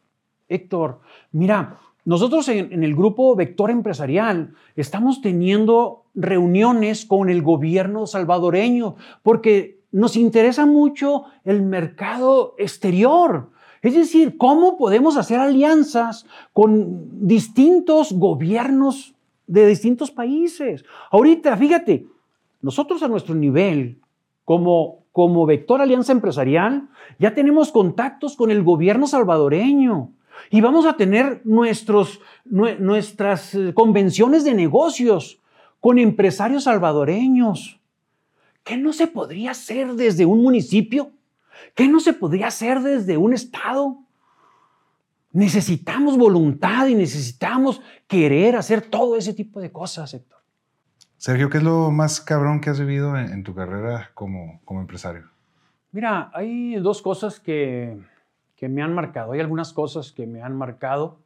Héctor, 0.48 1.00
mira, 1.33 1.79
nosotros 2.07 2.48
en, 2.48 2.72
en, 2.72 2.85
el 2.85 2.96
grupo 2.96 3.37
Vector 3.37 3.70
Empresarial 3.70 4.55
estamos 4.76 5.20
teniendo 5.20 6.07
reuniones 6.14 7.05
con 7.05 7.29
el 7.29 7.42
gobierno 7.42 8.07
salvadoreño 8.07 8.96
porque 9.22 9.83
nos 9.92 10.16
interesa 10.16 10.64
mucho 10.64 11.24
el 11.44 11.61
mercado 11.61 12.55
exterior. 12.57 13.50
Es 13.83 13.94
decir, 13.94 14.38
cómo 14.38 14.79
podemos 14.79 15.18
hacer 15.18 15.38
alianzas 15.38 16.24
con 16.55 17.26
distintos 17.29 18.12
gobiernos 18.12 19.14
de 19.50 19.66
distintos 19.66 20.12
países. 20.12 20.84
Ahorita, 21.10 21.56
fíjate, 21.56 22.06
nosotros 22.62 23.02
a 23.02 23.08
nuestro 23.08 23.34
nivel, 23.34 23.98
como, 24.44 25.04
como 25.10 25.44
Vector 25.44 25.80
Alianza 25.80 26.12
Empresarial, 26.12 26.88
ya 27.18 27.34
tenemos 27.34 27.72
contactos 27.72 28.36
con 28.36 28.52
el 28.52 28.62
gobierno 28.62 29.08
salvadoreño 29.08 30.12
y 30.50 30.60
vamos 30.60 30.86
a 30.86 30.96
tener 30.96 31.40
nuestros, 31.44 32.20
nuestras 32.44 33.54
eh, 33.54 33.74
convenciones 33.74 34.44
de 34.44 34.54
negocios 34.54 35.40
con 35.80 35.98
empresarios 35.98 36.64
salvadoreños. 36.64 37.80
¿Qué 38.62 38.76
no 38.76 38.92
se 38.92 39.08
podría 39.08 39.50
hacer 39.50 39.94
desde 39.94 40.26
un 40.26 40.42
municipio? 40.42 41.10
¿Qué 41.74 41.88
no 41.88 41.98
se 41.98 42.12
podría 42.12 42.48
hacer 42.48 42.80
desde 42.80 43.16
un 43.16 43.34
estado? 43.34 43.98
Necesitamos 45.32 46.18
voluntad 46.18 46.88
y 46.88 46.94
necesitamos 46.94 47.80
querer 48.08 48.56
hacer 48.56 48.82
todo 48.82 49.16
ese 49.16 49.32
tipo 49.32 49.60
de 49.60 49.70
cosas, 49.70 50.12
Héctor. 50.12 50.38
Sergio, 51.16 51.50
¿qué 51.50 51.58
es 51.58 51.64
lo 51.64 51.90
más 51.90 52.20
cabrón 52.20 52.60
que 52.60 52.70
has 52.70 52.80
vivido 52.80 53.16
en, 53.16 53.44
tu 53.44 53.54
carrera 53.54 54.10
como, 54.14 54.60
como, 54.64 54.80
empresario? 54.80 55.24
Mira, 55.92 56.30
hay 56.34 56.76
dos 56.76 57.02
cosas 57.02 57.38
que, 57.38 57.98
que, 58.56 58.68
me 58.68 58.82
han 58.82 58.94
marcado. 58.94 59.32
Hay 59.32 59.40
algunas 59.40 59.72
cosas 59.72 60.12
que 60.12 60.26
me 60.26 60.42
han 60.42 60.56
marcado. 60.56 61.20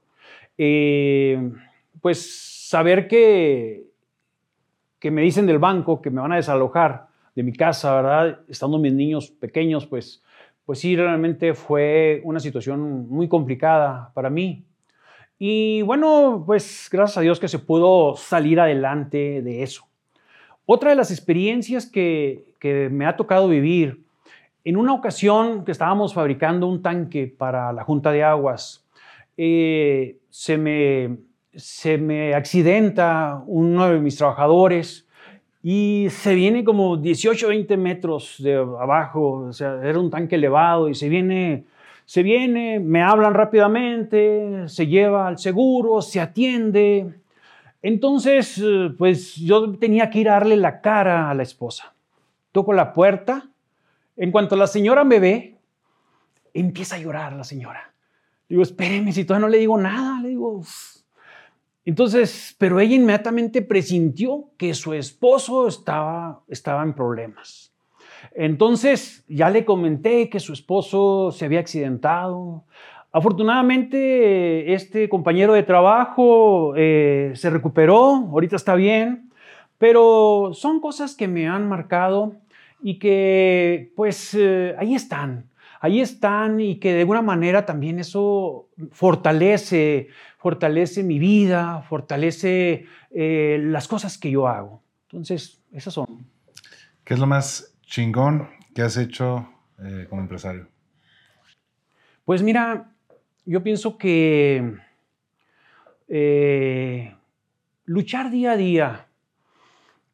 Eh, 0.58 1.52
pues 2.00 2.68
saber 2.68 3.08
que, 3.08 3.86
que 4.98 5.10
me 5.10 5.22
dicen 5.22 5.46
del 5.46 5.58
banco 5.58 6.02
que 6.02 6.10
me 6.10 6.20
van 6.20 6.32
a 6.32 6.36
desalojar 6.36 7.06
de 7.34 7.42
mi 7.42 7.52
casa, 7.52 7.94
¿verdad? 7.94 8.40
Estando 8.48 8.78
mis 8.78 8.92
niños 8.92 9.30
pequeños, 9.30 9.86
pues 9.86 10.22
pues 10.64 10.78
sí, 10.78 10.96
realmente 10.96 11.54
fue 11.54 12.20
una 12.24 12.40
situación 12.40 13.08
muy 13.08 13.28
complicada 13.28 14.10
para 14.14 14.30
mí. 14.30 14.64
Y 15.38 15.82
bueno, 15.82 16.42
pues 16.46 16.88
gracias 16.90 17.18
a 17.18 17.20
Dios 17.20 17.38
que 17.38 17.48
se 17.48 17.58
pudo 17.58 18.16
salir 18.16 18.60
adelante 18.60 19.42
de 19.42 19.62
eso. 19.62 19.86
Otra 20.66 20.90
de 20.90 20.96
las 20.96 21.10
experiencias 21.10 21.86
que, 21.86 22.44
me 22.90 23.04
ha 23.04 23.16
tocado 23.16 23.48
vivir, 23.48 24.02
en 24.64 24.78
una 24.78 24.94
ocasión 24.94 25.66
que 25.66 25.72
estábamos 25.72 26.14
fabricando 26.14 26.66
un 26.66 26.80
tanque 26.80 27.26
para 27.26 27.70
la 27.74 27.84
Junta 27.84 28.10
de 28.10 28.22
Aguas, 28.22 28.86
eh, 29.36 30.16
se, 30.30 30.56
me, 30.56 31.18
se 31.54 31.98
me 31.98 32.32
accidenta 32.32 33.42
uno 33.46 33.90
de 33.90 33.98
mis 33.98 34.16
trabajadores 34.16 35.03
y 35.66 36.08
se 36.10 36.34
viene 36.34 36.62
como 36.62 36.98
18, 36.98 37.48
20 37.48 37.78
metros 37.78 38.36
de 38.38 38.54
abajo, 38.54 39.46
o 39.48 39.52
sea, 39.54 39.80
era 39.82 39.98
un 39.98 40.10
tanque 40.10 40.34
elevado 40.34 40.90
y 40.90 40.94
se 40.94 41.08
viene, 41.08 41.64
se 42.04 42.22
viene, 42.22 42.80
me 42.80 43.02
hablan 43.02 43.32
rápidamente, 43.32 44.68
se 44.68 44.86
lleva 44.86 45.26
al 45.26 45.38
seguro, 45.38 46.02
se 46.02 46.20
atiende. 46.20 47.14
Entonces, 47.80 48.62
pues 48.98 49.36
yo 49.36 49.72
tenía 49.78 50.10
que 50.10 50.18
ir 50.18 50.28
a 50.28 50.34
darle 50.34 50.58
la 50.58 50.82
cara 50.82 51.30
a 51.30 51.34
la 51.34 51.44
esposa. 51.44 51.94
Toco 52.52 52.74
la 52.74 52.92
puerta, 52.92 53.48
en 54.18 54.32
cuanto 54.32 54.56
la 54.56 54.66
señora 54.66 55.02
me 55.02 55.18
ve, 55.18 55.56
empieza 56.52 56.96
a 56.96 56.98
llorar 56.98 57.32
la 57.32 57.44
señora. 57.44 57.90
Digo, 58.50 58.60
espéreme, 58.60 59.12
si 59.12 59.24
todavía 59.24 59.46
no 59.46 59.50
le 59.50 59.58
digo 59.60 59.78
nada, 59.78 60.20
le 60.20 60.28
digo, 60.28 60.62
entonces, 61.84 62.54
pero 62.58 62.80
ella 62.80 62.94
inmediatamente 62.94 63.62
presintió 63.62 64.50
que 64.56 64.74
su 64.74 64.94
esposo 64.94 65.68
estaba, 65.68 66.40
estaba 66.48 66.82
en 66.82 66.94
problemas. 66.94 67.72
Entonces, 68.34 69.24
ya 69.28 69.50
le 69.50 69.64
comenté 69.64 70.28
que 70.30 70.40
su 70.40 70.52
esposo 70.52 71.30
se 71.30 71.44
había 71.44 71.60
accidentado. 71.60 72.64
Afortunadamente, 73.12 74.72
este 74.72 75.08
compañero 75.08 75.52
de 75.52 75.62
trabajo 75.62 76.74
eh, 76.76 77.32
se 77.34 77.50
recuperó, 77.50 78.28
ahorita 78.30 78.56
está 78.56 78.74
bien, 78.74 79.30
pero 79.78 80.50
son 80.52 80.80
cosas 80.80 81.14
que 81.14 81.28
me 81.28 81.46
han 81.46 81.68
marcado 81.68 82.36
y 82.82 82.98
que 82.98 83.92
pues 83.94 84.34
eh, 84.34 84.74
ahí 84.78 84.94
están, 84.94 85.50
ahí 85.84 86.00
están 86.00 86.60
y 86.60 86.76
que 86.76 86.94
de 86.94 87.00
alguna 87.00 87.20
manera 87.20 87.66
también 87.66 87.98
eso 87.98 88.70
fortalece, 88.90 90.08
fortalece 90.38 91.02
mi 91.02 91.18
vida, 91.18 91.82
fortalece 91.82 92.86
eh, 93.10 93.58
las 93.62 93.86
cosas 93.86 94.16
que 94.16 94.30
yo 94.30 94.48
hago. 94.48 94.82
Entonces, 95.02 95.62
esas 95.72 95.92
son. 95.92 96.26
¿Qué 97.04 97.12
es 97.12 97.20
lo 97.20 97.26
más 97.26 97.76
chingón 97.82 98.48
que 98.74 98.80
has 98.80 98.96
hecho 98.96 99.46
eh, 99.78 100.06
como 100.08 100.22
empresario? 100.22 100.68
Pues 102.24 102.42
mira, 102.42 102.90
yo 103.44 103.62
pienso 103.62 103.98
que 103.98 104.78
eh, 106.08 107.14
luchar 107.84 108.30
día 108.30 108.52
a 108.52 108.56
día 108.56 109.08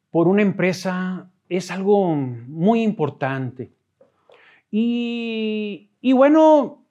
por 0.09 0.27
una 0.27 0.41
empresa 0.41 1.31
es 1.47 1.71
algo 1.71 2.13
muy 2.13 2.83
importante. 2.83 3.71
Y, 4.71 5.89
bueno, 6.13 6.85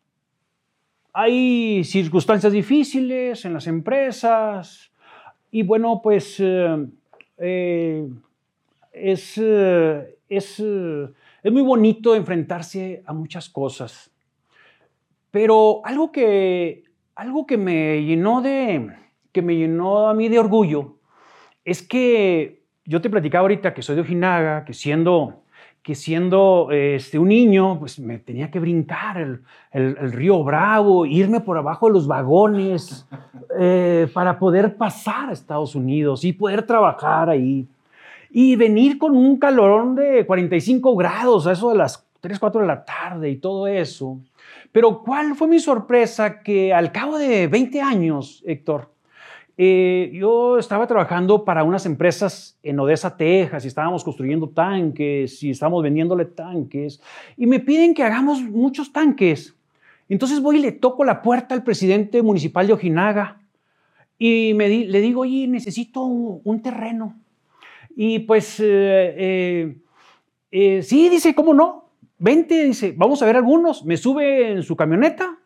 hay 1.13 1.83
circunstancias 1.85 2.53
difíciles 2.53 3.45
en 3.45 3.55
las 3.55 3.67
empresas 3.67 4.93
y 5.51 5.63
bueno, 5.63 6.01
pues 6.03 6.37
eh, 6.39 6.87
eh, 7.39 8.09
es, 8.93 9.39
es, 9.39 10.61
es 10.61 11.53
muy 11.53 11.63
bonito 11.63 12.15
enfrentarse 12.15 13.03
a 13.07 13.13
muchas 13.13 13.49
cosas. 13.49 14.11
Pero 15.31 15.81
algo 15.85 16.13
que, 16.13 16.85
algo 17.15 17.47
que 17.47 17.57
me 17.57 18.03
llenó 18.05 18.43
de, 18.43 18.93
que 19.33 19.43
me 19.43 19.57
llenó 19.57 20.09
a 20.09 20.15
mí 20.15 20.29
de 20.29 20.39
orgullo 20.39 20.97
es 21.65 21.83
que 21.83 22.63
yo 22.85 23.01
te 23.01 23.11
platicaba 23.11 23.43
ahorita 23.43 23.75
que 23.75 23.83
soy 23.83 23.95
de 23.95 24.03
Ojinaga, 24.03 24.65
que 24.65 24.75
siendo, 24.75 25.45
que 25.83 25.95
siendo 25.95 26.69
este, 26.71 27.19
un 27.19 27.29
niño, 27.29 27.79
pues 27.79 27.99
me 27.99 28.19
tenía 28.19 28.51
que 28.51 28.61
brincar 28.61 29.19
el, 29.19 29.41
el, 29.73 30.13
río 30.13 30.45
Bravo, 30.45 31.07
irme 31.07 31.41
por 31.41 31.57
abajo 31.57 31.87
de 31.87 31.93
los 31.95 32.07
vagones 32.07 33.09
eh, 33.59 34.09
para 34.13 34.39
poder 34.39 34.77
pasar 34.77 35.31
a 35.31 35.33
Estados 35.33 35.75
Unidos 35.75 36.25
y 36.25 36.33
poder 36.33 36.65
trabajar 36.67 37.31
ahí. 37.31 37.67
Y 38.31 38.57
venir 38.57 38.99
con 38.99 39.17
un 39.17 39.39
calorón 39.39 39.97
de 39.97 40.25
45 40.27 40.95
grados, 40.95 41.47
a 41.47 41.53
eso 41.53 41.71
de 41.71 41.79
las 41.79 42.07
3, 42.21 42.39
4 42.39 42.61
de 42.61 42.67
la 42.67 42.85
tarde 42.85 43.31
y 43.31 43.37
todo 43.37 43.67
eso. 43.67 44.21
Pero 44.73 45.03
¿cuál 45.03 45.35
fue 45.35 45.49
mi 45.49 45.59
sorpresa? 45.59 46.43
Que 46.43 46.73
al 46.73 46.93
cabo 46.93 47.19
de 47.19 47.49
20 47.49 47.81
años, 47.81 48.43
Héctor, 48.47 48.93
eh, 49.63 50.11
yo 50.15 50.57
estaba 50.57 50.87
trabajando 50.87 51.45
para 51.45 51.65
unas 51.65 51.85
empresas 51.85 52.59
en 52.63 52.81
Odessa, 52.81 53.15
Texas, 53.15 53.63
y 53.65 53.69
estábamos 53.69 54.03
construyendo 54.03 54.49
tanques 54.49 55.43
y 55.43 55.51
estábamos 55.51 55.83
vendiéndole 55.83 56.25
tanques, 56.25 57.03
y 57.37 57.47
me 57.47 57.61
piden 57.61 57.93
que 57.93 58.03
hagamos 58.03 58.41
muchos 58.41 58.91
tanques. 58.91 59.55
Entonces 60.09 60.41
voy 60.41 60.57
y 60.57 60.63
le 60.63 60.73
toco 60.73 61.05
la 61.05 61.21
puerta 61.21 61.55
al 61.55 61.63
presidente 61.63 62.23
municipal 62.23 62.67
de 62.67 62.73
Ojinaga 62.73 63.43
y 64.19 64.55
le 64.55 65.01
digo, 65.03 65.21
oye, 65.21 65.47
necesito 65.47 66.05
un, 66.05 66.63
terreno. 66.63 67.15
Y 67.95 68.21
pues, 68.21 68.61
eh, 68.61 69.77
eh, 70.51 70.83
sí, 70.83 71.11
dice, 71.11 71.35
¿cómo 71.35 71.53
no? 71.53 71.91
vente, 72.19 72.65
dice, 72.65 72.95
vamos 72.97 73.21
a 73.23 73.27
ver 73.27 73.37
algunos. 73.37 73.85
Me 73.85 73.97
sube 73.97 74.53
en 74.53 74.63
su 74.63 74.75
camioneta 74.75 75.37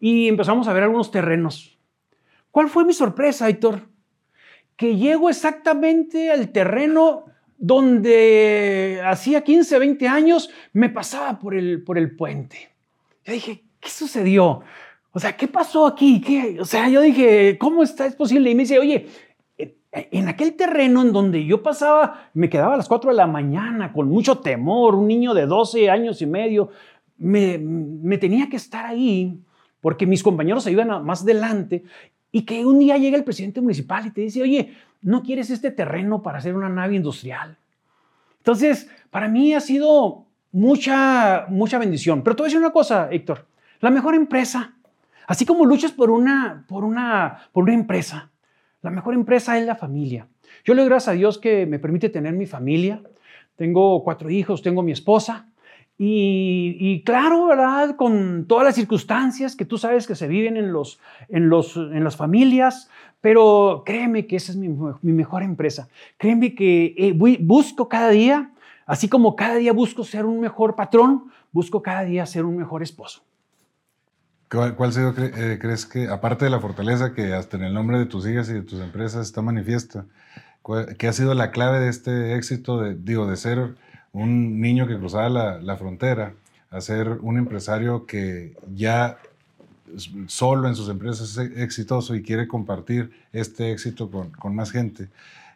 y 0.00 0.28
empezamos 0.28 0.66
a 0.68 0.72
ver 0.72 0.82
algunos 0.82 1.10
terrenos. 1.10 1.73
¿Cuál 2.54 2.68
fue 2.68 2.84
mi 2.84 2.92
sorpresa, 2.92 3.48
Héctor? 3.48 3.88
Que 4.76 4.94
llego 4.94 5.28
exactamente 5.28 6.30
al 6.30 6.50
terreno 6.52 7.24
donde 7.58 9.02
hacía 9.04 9.42
15, 9.42 9.76
20 9.76 10.06
años 10.06 10.50
me 10.72 10.88
pasaba 10.88 11.40
por 11.40 11.56
el, 11.56 11.82
por 11.82 11.98
el 11.98 12.14
puente. 12.14 12.70
Yo 13.24 13.32
dije, 13.32 13.64
¿qué 13.80 13.90
sucedió? 13.90 14.60
O 15.10 15.18
sea, 15.18 15.36
¿qué 15.36 15.48
pasó 15.48 15.84
aquí? 15.84 16.20
¿Qué? 16.20 16.60
O 16.60 16.64
sea, 16.64 16.88
yo 16.88 17.00
dije, 17.00 17.58
¿cómo 17.58 17.82
está? 17.82 18.06
es 18.06 18.14
posible? 18.14 18.50
Y 18.50 18.54
me 18.54 18.62
dice, 18.62 18.78
oye, 18.78 19.08
en 19.90 20.28
aquel 20.28 20.54
terreno 20.54 21.02
en 21.02 21.12
donde 21.12 21.44
yo 21.44 21.60
pasaba, 21.60 22.30
me 22.34 22.48
quedaba 22.48 22.74
a 22.74 22.76
las 22.76 22.86
4 22.86 23.10
de 23.10 23.16
la 23.16 23.26
mañana 23.26 23.92
con 23.92 24.08
mucho 24.08 24.38
temor, 24.38 24.94
un 24.94 25.08
niño 25.08 25.34
de 25.34 25.46
12 25.46 25.90
años 25.90 26.22
y 26.22 26.26
medio, 26.26 26.70
me, 27.18 27.58
tenía 28.18 28.48
que 28.48 28.58
estar 28.58 28.86
ahí 28.86 29.40
porque 29.80 30.06
mis 30.06 30.22
compañeros 30.22 30.62
se 30.62 30.70
iban 30.70 31.04
más 31.04 31.22
adelante 31.22 31.82
y 32.34 32.42
que 32.42 32.66
un 32.66 32.80
día 32.80 32.98
llega 32.98 33.16
el 33.16 33.22
presidente 33.22 33.60
municipal 33.60 34.08
y 34.08 34.10
te 34.10 34.22
dice, 34.22 34.42
oye, 34.42 34.74
¿no 35.02 35.22
quieres 35.22 35.50
este 35.50 35.70
terreno 35.70 36.20
para 36.20 36.38
hacer 36.38 36.56
una 36.56 36.68
nave 36.68 36.96
industrial? 36.96 37.56
Entonces, 38.38 38.90
para 39.10 39.28
mí 39.28 39.54
ha 39.54 39.60
sido 39.60 40.24
mucha, 40.50 41.46
mucha 41.48 41.78
bendición. 41.78 42.24
Pero 42.24 42.34
te 42.34 42.42
voy 42.42 42.46
a 42.46 42.48
decir 42.48 42.58
una 42.58 42.72
cosa, 42.72 43.08
Héctor, 43.08 43.46
la 43.78 43.90
mejor 43.90 44.16
empresa, 44.16 44.74
así 45.28 45.46
como 45.46 45.64
luchas 45.64 45.92
por 45.92 46.10
una, 46.10 46.64
por 46.66 46.82
una, 46.82 47.38
por 47.52 47.62
una 47.62 47.74
empresa, 47.74 48.32
la 48.82 48.90
mejor 48.90 49.14
empresa 49.14 49.56
es 49.56 49.64
la 49.64 49.76
familia. 49.76 50.26
Yo 50.64 50.74
le 50.74 50.80
doy 50.82 50.88
gracias 50.88 51.12
a 51.12 51.16
Dios 51.16 51.38
que 51.38 51.66
me 51.66 51.78
permite 51.78 52.08
tener 52.08 52.32
mi 52.32 52.46
familia. 52.46 53.00
Tengo 53.54 54.02
cuatro 54.02 54.28
hijos, 54.28 54.60
tengo 54.60 54.82
mi 54.82 54.90
esposa. 54.90 55.46
Y, 55.96 57.02
claro, 57.06 57.46
¿verdad? 57.46 57.94
Con 57.96 58.46
todas 58.46 58.64
las 58.64 58.74
circunstancias 58.74 59.54
que 59.54 59.64
tú 59.64 59.78
sabes 59.78 60.06
que 60.06 60.16
se 60.16 60.26
viven 60.26 60.56
en, 60.56 60.72
los, 60.72 60.98
en, 61.28 61.48
los, 61.48 61.76
en 61.76 62.02
las 62.02 62.16
familias, 62.16 62.90
pero 63.20 63.84
créeme 63.86 64.26
que 64.26 64.36
esa 64.36 64.52
es 64.52 64.58
mi, 64.58 64.68
mejor 65.12 65.42
empresa. 65.42 65.88
Créeme 66.18 66.54
que 66.54 66.94
eh, 66.98 67.38
busco 67.40 67.88
cada 67.88 68.10
día, 68.10 68.50
así 68.86 69.08
como 69.08 69.36
cada 69.36 69.54
día 69.54 69.72
busco 69.72 70.04
ser 70.04 70.26
un 70.26 70.40
mejor 70.40 70.74
patrón, 70.74 71.30
busco 71.52 71.80
cada 71.80 72.02
día 72.02 72.26
ser 72.26 72.44
un 72.44 72.56
mejor 72.56 72.82
esposo. 72.82 73.22
¿Cuál, 74.50 74.92
sido, 74.92 75.14
eh, 75.16 75.58
crees 75.60 75.86
que, 75.86 76.08
aparte 76.08 76.44
de 76.44 76.50
la 76.50 76.60
fortaleza 76.60 77.14
que 77.14 77.32
hasta 77.32 77.56
en 77.56 77.64
el 77.64 77.74
nombre 77.74 77.98
de 77.98 78.06
tus 78.06 78.26
hijas 78.26 78.48
y 78.50 78.52
de 78.52 78.62
tus 78.62 78.80
empresas 78.80 79.26
está 79.26 79.42
manifiesta, 79.42 80.06
qué 80.98 81.08
ha 81.08 81.12
sido 81.12 81.34
la 81.34 81.50
clave 81.50 81.80
de 81.80 81.88
este 81.88 82.36
éxito, 82.36 82.80
de, 82.80 82.94
digo, 82.94 83.26
de 83.26 83.36
ser 83.36 83.74
un 84.14 84.60
niño 84.60 84.86
que 84.86 84.96
cruzaba 84.96 85.28
la, 85.28 85.58
la 85.58 85.76
frontera 85.76 86.32
a 86.70 86.80
ser 86.80 87.08
un 87.08 87.36
empresario 87.36 88.06
que 88.06 88.54
ya 88.74 89.18
solo 90.26 90.68
en 90.68 90.74
sus 90.74 90.88
empresas 90.88 91.36
es 91.36 91.58
exitoso 91.58 92.14
y 92.14 92.22
quiere 92.22 92.48
compartir 92.48 93.10
este 93.32 93.70
éxito 93.70 94.10
con, 94.10 94.30
con 94.30 94.54
más 94.54 94.72
gente? 94.72 95.08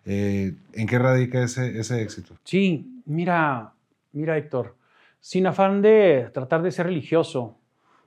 Eh, 0.05 0.55
¿En 0.75 0.87
qué 0.87 0.99
radica 0.99 1.43
ese, 1.43 1.79
ese 1.79 2.03
éxito? 2.03 2.35
Sí, 2.45 3.03
mira, 3.07 3.73
mira 4.13 4.37
Héctor, 4.37 4.77
sin 5.21 5.47
afán 5.47 5.83
de 5.83 6.31
tratar 6.33 6.63
de 6.63 6.71
ser 6.71 6.87
religioso, 6.87 7.59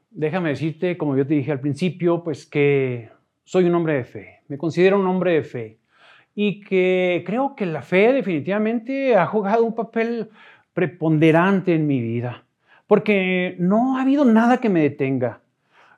déjame 0.10 0.50
decirte, 0.50 0.98
como 0.98 1.16
yo 1.16 1.26
te 1.26 1.34
dije 1.34 1.52
al 1.52 1.60
principio, 1.60 2.24
pues 2.24 2.46
que 2.46 3.10
soy 3.44 3.66
un 3.66 3.76
hombre 3.76 3.96
de 3.96 4.04
fe, 4.04 4.40
me 4.48 4.58
considero 4.58 5.00
un 5.00 5.08
hombre 5.08 5.34
de 5.34 5.44
fe 5.44 5.81
y 6.36 6.62
que 6.62 7.24
creo 7.26 7.56
que 7.56 7.66
la 7.66 7.82
fe 7.82 8.14
definitivamente 8.14 9.16
ha 9.16 9.26
jugado 9.26 9.64
un 9.64 9.76
papel 9.76 10.30
preponderante 10.74 11.76
en 11.76 11.88
mi 11.88 12.00
vida, 12.02 12.46
porque 12.88 13.56
no 13.60 13.98
ha 13.98 14.02
habido 14.02 14.26
nada 14.26 14.58
que 14.58 14.70
me 14.70 14.82
detenga. 14.82 15.42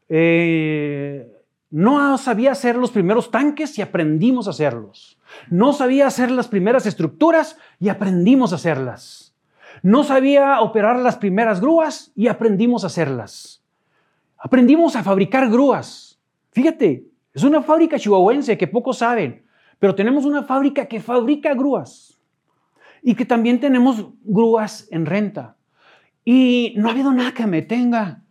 Eh, 0.09 1.27
no 1.69 2.17
sabía 2.17 2.51
hacer 2.51 2.75
los 2.75 2.91
primeros 2.91 3.31
tanques 3.31 3.77
y 3.79 3.81
aprendimos 3.81 4.47
a 4.47 4.51
hacerlos. 4.51 5.19
No 5.49 5.73
sabía 5.73 6.05
hacer 6.05 6.29
las 6.29 6.47
primeras 6.47 6.85
estructuras 6.85 7.57
y 7.79 7.89
aprendimos 7.89 8.51
a 8.51 8.57
hacerlas. 8.57 9.33
No 9.81 10.03
sabía 10.03 10.61
operar 10.61 10.99
las 10.99 11.17
primeras 11.17 11.61
grúas 11.61 12.11
y 12.15 12.27
aprendimos 12.27 12.83
a 12.83 12.87
hacerlas. 12.87 13.63
Aprendimos 14.37 14.95
a 14.95 15.03
fabricar 15.03 15.49
grúas. 15.49 16.19
Fíjate, 16.51 17.05
es 17.33 17.43
una 17.43 17.63
fábrica 17.63 17.97
chihuahuense 17.97 18.57
que 18.57 18.67
pocos 18.67 18.99
saben, 18.99 19.43
pero 19.79 19.95
tenemos 19.95 20.25
una 20.25 20.43
fábrica 20.43 20.85
que 20.85 20.99
fabrica 20.99 21.53
grúas 21.53 22.19
y 23.01 23.15
que 23.15 23.25
también 23.25 23.59
tenemos 23.59 24.07
grúas 24.23 24.87
en 24.91 25.05
renta. 25.05 25.57
Y 26.25 26.73
no 26.77 26.87
ha 26.87 26.91
habido 26.91 27.11
nada 27.11 27.33
que 27.33 27.45
me 27.45 27.61
detenga. 27.61 28.23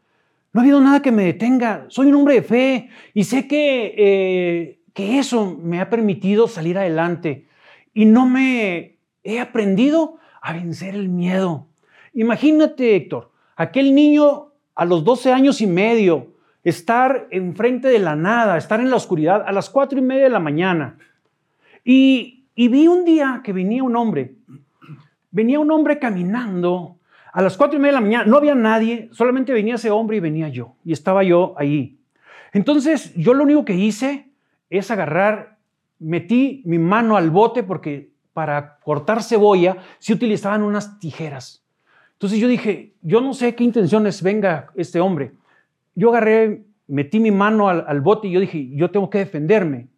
No 0.53 0.61
ha 0.61 0.63
habido 0.63 0.81
nada 0.81 1.03
que 1.03 1.13
me 1.13 1.25
detenga. 1.25 1.87
Soy 1.89 2.07
un 2.09 2.15
hombre 2.15 2.35
de 2.35 2.43
fe 2.43 2.89
y 3.15 3.25
sé 3.25 3.47
que, 3.47 3.95
eh, 3.97 4.81
que 4.95 5.19
eso 5.19 5.59
me 5.63 5.81
ha 5.81 5.91
permitido 5.91 6.49
salir 6.49 6.79
adelante. 6.79 7.47
Y 7.93 8.07
no 8.07 8.27
me 8.27 8.99
he 9.25 9.41
aprendido 9.41 10.19
a 10.41 10.53
vencer 10.55 10.95
el 10.95 11.09
miedo. 11.09 11.69
Imagínate, 12.15 12.97
Héctor, 12.97 13.31
aquel 13.57 13.95
niño 13.95 14.53
a 14.75 14.85
los 14.85 15.05
12 15.05 15.33
años 15.33 15.61
y 15.61 15.67
medio, 15.67 16.33
estar 16.65 17.29
enfrente 17.31 17.89
de 17.89 17.99
la 17.99 18.17
nada, 18.17 18.57
estar 18.57 18.81
en 18.81 18.91
la 18.91 18.97
oscuridad 18.97 19.45
a 19.47 19.53
las 19.53 19.71
4 19.71 19.99
y 19.99 20.03
media 20.03 20.25
de 20.25 20.31
la 20.31 20.39
mañana. 20.39 20.99
Y, 21.85 22.47
vi 22.57 22.87
un 22.87 23.05
día 23.05 23.41
que 23.43 23.53
venía 23.53 23.83
un 23.83 23.97
hombre, 23.97 24.37
venía 25.31 25.59
un 25.59 25.71
hombre 25.71 25.99
caminando 25.99 26.97
a 27.33 27.43
las 27.43 27.57
4 27.57 27.77
y 27.77 27.81
media 27.81 27.93
de 27.93 27.95
la 27.95 28.01
mañana, 28.01 28.25
no 28.27 28.37
había 28.37 28.55
nadie, 28.55 29.09
solamente 29.13 29.53
venía 29.53 29.77
ese 29.77 29.91
hombre 29.91 30.19
y 30.19 30.21
venía 30.21 30.49
yo, 30.49 30.77
y 30.85 30.93
estaba 30.93 31.23
yo 31.25 31.55
ahí. 31.57 31.99
Entonces 32.53 33.15
yo 33.15 33.33
lo 33.35 33.45
único 33.45 33.65
que 33.65 33.75
hice 33.75 34.31
es 34.69 34.91
agarrar, 34.91 35.59
metí 35.99 36.63
mi 36.67 36.79
mano 36.79 37.17
al 37.17 37.31
bote 37.31 37.63
porque 37.63 38.13
para 38.33 38.79
cortar 38.81 39.23
cebolla 39.23 39.79
se 39.99 40.13
utilizaban 40.13 40.63
unas 40.63 40.99
tijeras. 40.99 41.65
Entonces 42.15 42.39
yo 42.39 42.49
dije, 42.49 42.95
yo 43.03 43.21
no 43.21 43.35
sé 43.35 43.55
qué 43.55 43.65
intenciones 43.65 44.23
venga 44.23 44.69
este 44.77 45.01
hombre. 45.01 45.33
Yo 45.95 46.11
agarré, 46.11 46.63
metí 46.87 47.19
mi 47.21 47.31
mano 47.31 47.69
al, 47.69 48.01
bote 48.01 48.29
y 48.29 48.33
yo 48.33 48.41
dije, 48.41 48.71
yo 48.75 48.91
tengo 48.91 49.11
que 49.11 49.19
defenderme. 49.19 49.89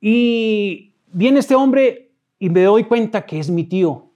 Y 0.00 0.93
viene 1.14 1.38
este 1.38 1.54
hombre 1.54 2.12
y 2.38 2.50
me 2.50 2.62
doy 2.62 2.84
cuenta 2.84 3.24
que 3.24 3.38
es 3.38 3.48
mi 3.48 3.64
tío. 3.64 4.10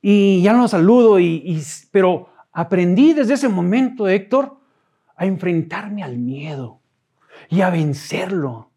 Y 0.00 0.40
ya 0.42 0.52
lo 0.52 0.68
saludo, 0.68 1.18
y, 1.18 1.60
pero 1.90 2.28
aprendí 2.52 3.12
desde 3.12 3.34
ese 3.34 3.48
momento, 3.48 4.08
Héctor, 4.08 4.58
a 5.16 5.26
enfrentarme 5.26 6.02
al 6.02 6.16
miedo. 6.18 6.80
y 7.48 7.62
a 7.62 7.70
vencerlo. 7.70 8.70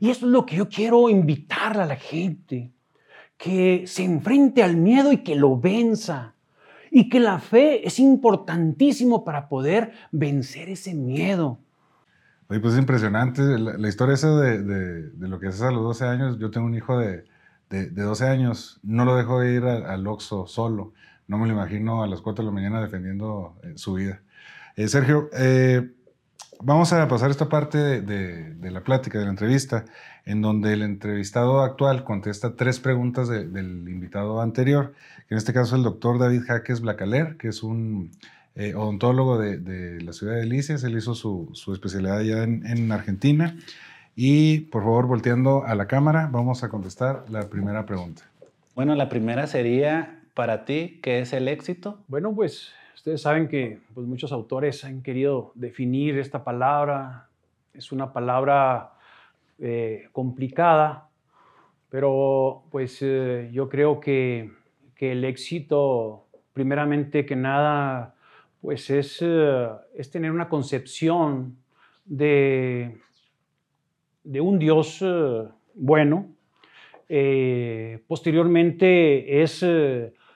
Y 0.00 0.10
eso 0.10 0.26
es 0.26 0.32
lo 0.32 0.44
que 0.44 0.56
yo 0.56 0.68
quiero 0.68 1.08
invitar 1.08 1.80
a 1.80 1.86
la 1.86 1.96
gente, 1.96 2.72
que 3.36 3.84
se 3.86 4.04
enfrente 4.04 4.62
al 4.62 4.76
miedo 4.76 5.12
y 5.12 5.18
que 5.18 5.34
lo 5.34 5.58
venza. 5.58 6.34
Y 6.90 7.08
que 7.08 7.20
la 7.20 7.38
fe 7.38 7.86
es 7.86 7.98
importantísimo 7.98 9.24
para 9.24 9.48
poder 9.48 9.92
vencer 10.10 10.68
ese 10.68 10.94
miedo. 10.94 11.58
Oye, 12.50 12.60
pues 12.60 12.74
es 12.74 12.80
impresionante 12.80 13.42
la, 13.58 13.88
historia 13.88 14.14
esa 14.14 14.34
de, 14.40 15.10
lo 15.18 15.38
que 15.38 15.48
haces 15.48 15.60
a 15.60 15.70
los 15.70 15.82
12 15.82 16.04
años. 16.06 16.38
Yo 16.38 16.50
tengo 16.50 16.66
un 16.66 16.74
hijo 16.74 16.98
de, 16.98 17.24
12 17.68 18.26
años, 18.26 18.80
no 18.82 19.04
lo 19.04 19.16
dejo 19.16 19.40
de 19.40 19.52
ir 19.52 19.64
al 19.64 20.06
Oxxo 20.06 20.46
solo. 20.46 20.94
No 21.26 21.36
me 21.36 21.46
lo 21.46 21.52
imagino 21.52 22.02
a 22.02 22.06
las 22.06 22.22
4 22.22 22.42
de 22.42 22.46
la 22.46 22.54
mañana 22.54 22.80
defendiendo 22.80 23.54
eh, 23.62 23.74
su 23.76 23.92
vida. 23.92 24.22
Eh, 24.76 24.88
Sergio, 24.88 25.28
eh, 25.34 25.90
vamos 26.62 26.90
a 26.94 27.06
pasar 27.06 27.30
esta 27.30 27.50
parte 27.50 28.00
de, 28.00 28.70
la 28.70 28.82
plática, 28.82 29.18
de 29.18 29.24
la 29.24 29.30
entrevista, 29.30 29.84
en 30.24 30.40
donde 30.40 30.72
el 30.72 30.80
entrevistado 30.80 31.60
actual 31.60 32.02
contesta 32.02 32.56
tres 32.56 32.80
preguntas 32.80 33.28
del 33.28 33.88
invitado 33.90 34.40
anterior, 34.40 34.94
que 35.28 35.34
en 35.34 35.38
este 35.38 35.52
caso 35.52 35.74
es 35.74 35.80
el 35.80 35.84
doctor 35.84 36.18
David 36.18 36.44
Jaques 36.46 36.80
Blacaler, 36.80 37.36
que 37.36 37.48
es 37.48 37.62
un 37.62 38.10
eh, 38.58 38.74
odontólogo 38.74 39.38
de, 39.38 40.00
la 40.02 40.12
ciudad 40.12 40.34
de 40.34 40.40
Delicias. 40.40 40.82
Él 40.82 40.98
hizo 40.98 41.14
su, 41.14 41.52
especialidad 41.72 42.20
ya 42.22 42.42
en, 42.42 42.90
Argentina. 42.90 43.56
Y 44.16 44.62
por 44.62 44.82
favor, 44.82 45.06
volteando 45.06 45.64
a 45.64 45.76
la 45.76 45.86
cámara, 45.86 46.28
vamos 46.30 46.64
a 46.64 46.68
contestar 46.68 47.24
la 47.30 47.48
primera 47.48 47.86
pregunta. 47.86 48.22
Bueno, 48.74 48.96
la 48.96 49.08
primera 49.08 49.46
sería, 49.46 50.22
para 50.34 50.64
ti, 50.64 50.98
¿qué 51.04 51.20
es 51.20 51.32
el 51.32 51.46
éxito? 51.46 52.00
Bueno, 52.08 52.34
pues 52.34 52.72
ustedes 52.96 53.22
saben 53.22 53.46
que 53.46 53.78
pues, 53.94 54.08
muchos 54.08 54.32
autores 54.32 54.84
han 54.84 55.02
querido 55.02 55.52
definir 55.54 56.18
esta 56.18 56.42
palabra. 56.42 57.28
Es 57.74 57.92
una 57.92 58.12
palabra 58.12 58.94
eh, 59.60 60.08
complicada, 60.10 61.10
pero 61.90 62.64
pues 62.72 62.98
eh, 63.02 63.50
yo 63.52 63.68
creo 63.68 64.00
que, 64.00 64.50
que 64.96 65.12
el 65.12 65.24
éxito, 65.24 66.26
primeramente 66.54 67.24
que 67.24 67.36
nada, 67.36 68.16
pues 68.60 68.90
es, 68.90 69.18
eh, 69.20 69.68
es 69.94 70.10
tener 70.10 70.30
una 70.32 70.48
concepción 70.48 71.56
de, 72.04 72.98
de 74.24 74.40
un 74.40 74.58
Dios 74.58 74.98
eh, 75.02 75.44
bueno. 75.74 76.26
Eh, 77.08 78.02
posteriormente 78.06 79.42
es, 79.42 79.64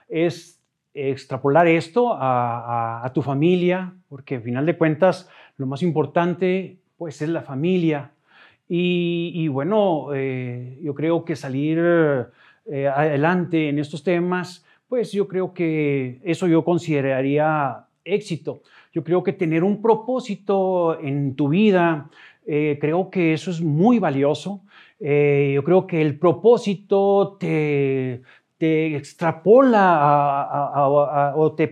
es 0.08 0.62
extrapolar 0.94 1.66
esto 1.66 2.14
a, 2.14 3.10
tu 3.12 3.20
familia, 3.20 3.92
porque 4.08 4.36
al 4.36 4.42
final 4.42 4.64
de 4.64 4.78
cuentas 4.78 5.28
lo 5.58 5.66
más 5.66 5.82
importante 5.82 6.78
pues 6.96 7.20
es 7.20 7.28
la 7.28 7.42
familia. 7.42 8.12
Y, 8.74 9.48
bueno, 9.48 10.14
yo 10.14 10.94
creo 10.94 11.26
que 11.26 11.36
salir 11.36 11.78
adelante 12.94 13.68
en 13.68 13.78
estos 13.78 14.02
temas, 14.02 14.64
pues 14.88 15.12
yo 15.12 15.28
creo 15.28 15.52
que 15.52 16.22
eso 16.24 16.46
yo 16.46 16.64
consideraría 16.64 17.86
éxito. 18.04 18.62
Yo 18.92 19.04
creo 19.04 19.22
que 19.22 19.32
tener 19.32 19.64
un 19.64 19.80
propósito 19.80 20.98
en 21.00 21.34
tu 21.34 21.48
vida, 21.48 22.10
eh, 22.46 22.78
creo 22.80 23.10
que 23.10 23.32
eso 23.34 23.50
es 23.50 23.60
muy 23.60 23.98
valioso. 23.98 24.62
Eh, 25.00 25.52
yo 25.54 25.64
creo 25.64 25.86
que 25.86 26.00
el 26.00 26.18
propósito 26.18 27.36
te, 27.38 28.22
te 28.58 28.96
extrapola 28.96 30.82
o 31.36 31.52
te, 31.52 31.70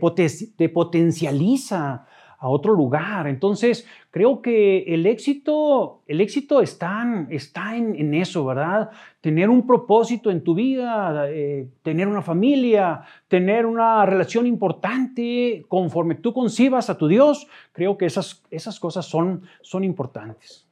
te 0.56 0.68
potencializa 0.68 2.06
a 2.40 2.48
otro 2.48 2.72
lugar. 2.72 3.26
Entonces, 3.26 3.86
creo 4.10 4.40
que 4.40 4.82
el 4.94 5.04
éxito, 5.04 6.00
el 6.06 6.22
éxito 6.22 6.62
está, 6.62 7.26
está 7.28 7.76
en, 7.76 8.14
eso, 8.14 8.46
¿verdad? 8.46 8.90
Tener 9.20 9.50
un 9.50 9.66
propósito 9.66 10.30
en 10.30 10.42
tu 10.42 10.54
vida, 10.54 11.26
eh, 11.28 11.68
tener 11.82 12.08
una 12.08 12.22
familia, 12.22 13.02
tener 13.28 13.66
una 13.66 14.06
relación 14.06 14.46
importante 14.46 15.66
conforme 15.68 16.14
tú 16.14 16.32
concibas 16.32 16.88
a 16.88 16.96
tu 16.96 17.08
Dios, 17.08 17.46
creo 17.72 17.98
que 17.98 18.06
esas, 18.06 18.42
esas 18.50 18.80
cosas 18.80 19.04
son, 19.04 19.42
son 19.60 19.84
importantes. 19.84 20.66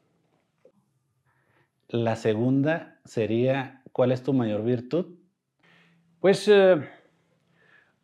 La 1.89 2.17
segunda 2.17 2.99
sería, 3.05 3.83
¿cuál 3.93 4.13
es 4.13 4.23
tu 4.23 4.33
mayor 4.33 4.65
virtud? 4.65 5.05
Pues... 6.19 6.49
Eh, 6.49 6.98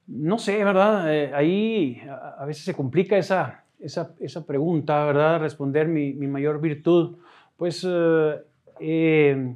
no 0.06 0.38
sé, 0.38 0.62
¿verdad? 0.64 1.12
Eh, 1.14 1.32
ahí 1.34 2.02
a, 2.38 2.44
veces 2.44 2.64
se 2.64 2.74
complica 2.74 3.16
esa, 3.16 3.64
esa, 3.78 4.46
pregunta, 4.46 5.04
¿verdad? 5.04 5.40
Responder 5.40 5.88
mi, 5.88 6.12
mayor 6.14 6.60
virtud. 6.60 7.18
Pues 7.56 7.86
eh, 7.88 8.42
eh, 8.80 9.54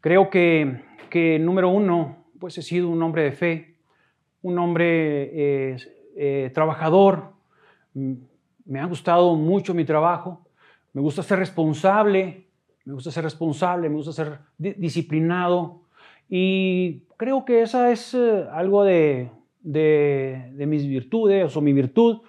creo 0.00 0.30
que, 0.30 0.82
que, 1.10 1.38
número 1.38 1.70
uno, 1.70 2.26
pues 2.38 2.58
he 2.58 2.62
sido 2.62 2.88
un 2.88 3.02
hombre 3.02 3.22
de 3.24 3.32
fe, 3.32 3.76
un 4.42 4.58
hombre 4.58 5.76
trabajador. 6.52 7.32
Me 7.94 8.80
ha 8.80 8.86
gustado 8.86 9.36
mucho 9.36 9.74
mi 9.74 9.84
trabajo. 9.84 10.46
Me 10.92 11.00
gusta 11.00 11.22
ser 11.22 11.38
responsable, 11.38 12.48
me 12.84 12.92
gusta 12.92 13.10
ser 13.10 13.24
responsable, 13.24 13.88
me 13.88 13.94
gusta 13.94 14.12
ser 14.12 14.40
disciplinado. 14.58 15.82
Y 16.28 17.04
creo 17.16 17.44
que 17.44 17.62
esa 17.62 17.90
es 17.90 18.14
algo 18.14 18.84
de, 18.84 19.30
de, 19.62 20.52
mis 20.66 20.86
virtudes 20.86 21.56
o 21.56 21.60
mi 21.60 21.72
virtud. 21.72 22.20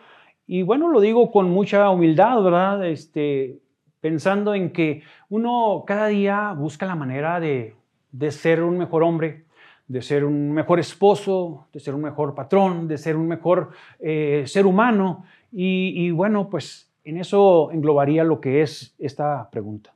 Y 0.48 0.62
bueno, 0.62 0.90
lo 0.90 1.00
digo 1.00 1.32
con 1.32 1.50
mucha 1.50 1.90
humildad, 1.90 2.42
¿verdad? 2.42 2.86
Este, 2.86 3.60
pensando 4.00 4.54
en 4.54 4.72
que 4.72 5.04
uno 5.30 5.84
cada 5.88 6.08
día 6.08 6.54
busca 6.54 6.86
la 6.86 6.96
manera 6.96 7.40
de, 7.40 7.76
ser 8.30 8.64
un 8.64 8.78
mejor 8.78 9.04
hombre, 9.04 9.46
de 9.88 10.02
ser 10.02 10.26
un 10.26 10.52
mejor 10.52 10.80
esposo, 10.80 11.68
de 11.74 11.80
ser 11.80 11.96
un 11.96 12.02
mejor 12.02 12.36
patrón, 12.36 12.88
de 12.88 12.98
ser 12.98 13.16
un 13.16 13.28
mejor 13.28 13.72
eh, 14.00 14.44
ser 14.46 14.66
humano. 14.66 15.26
Y, 15.52 16.10
bueno, 16.12 16.50
pues 16.50 16.92
en 17.04 17.18
eso 17.18 17.70
englobaría 17.72 18.24
lo 18.24 18.42
que 18.42 18.62
es 18.62 18.96
esta 18.98 19.50
pregunta. 19.52 19.94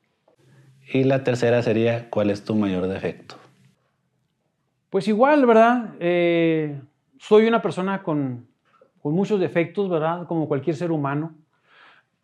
Y 0.94 1.04
la 1.04 1.24
tercera 1.24 1.62
sería, 1.64 2.10
¿cuál 2.10 2.30
es 2.30 2.46
tu 2.46 2.56
mayor 2.56 2.88
defecto? 2.88 3.36
Pues 4.90 5.08
igual, 5.08 5.46
¿verdad? 5.46 5.96
Eh, 6.00 6.80
soy 7.20 7.48
una 7.48 7.62
persona 7.62 8.04
con, 8.04 8.48
muchos 9.04 9.40
defectos, 9.40 9.90
¿verdad? 9.90 10.28
Como 10.28 10.50
cualquier 10.50 10.76
ser 10.76 10.92
humano, 10.92 11.34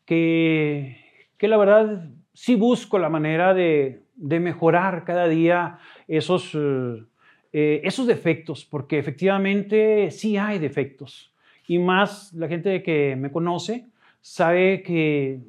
que, 0.06 0.97
que 1.38 1.47
la 1.47 1.56
verdad 1.56 2.10
sí 2.34 2.56
busco 2.56 2.99
la 2.99 3.08
manera 3.08 3.53
de, 3.53 4.01
mejorar 4.17 5.06
cada 5.06 5.29
día 5.29 5.79
esos, 6.10 6.53
eh, 6.56 7.03
eh, 7.53 7.82
esos 7.86 8.06
defectos, 8.06 8.65
porque 8.65 8.99
efectivamente 8.99 10.12
sí 10.12 10.36
hay 10.38 10.60
defectos. 10.60 11.34
Y 11.67 11.79
más 11.79 12.34
la 12.34 12.49
gente 12.49 12.84
que 12.84 13.15
me 13.15 13.32
conoce 13.32 13.88
sabe 14.19 14.84
que, 14.84 15.39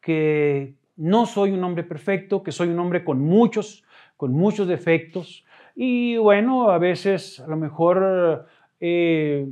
que 0.00 0.74
no 0.96 1.26
soy 1.26 1.50
un 1.50 1.64
hombre 1.64 1.82
perfecto, 1.82 2.42
que 2.42 2.52
soy 2.52 2.68
un 2.68 2.78
hombre 2.78 3.04
con 3.04 3.20
muchos, 3.20 3.84
con 4.16 4.32
muchos 4.32 4.68
defectos. 4.68 5.44
Y 5.74 6.16
bueno, 6.16 6.70
a 6.70 6.78
veces 6.78 7.40
a 7.40 7.48
lo 7.48 7.56
mejor 7.56 8.46
eh, 8.80 9.46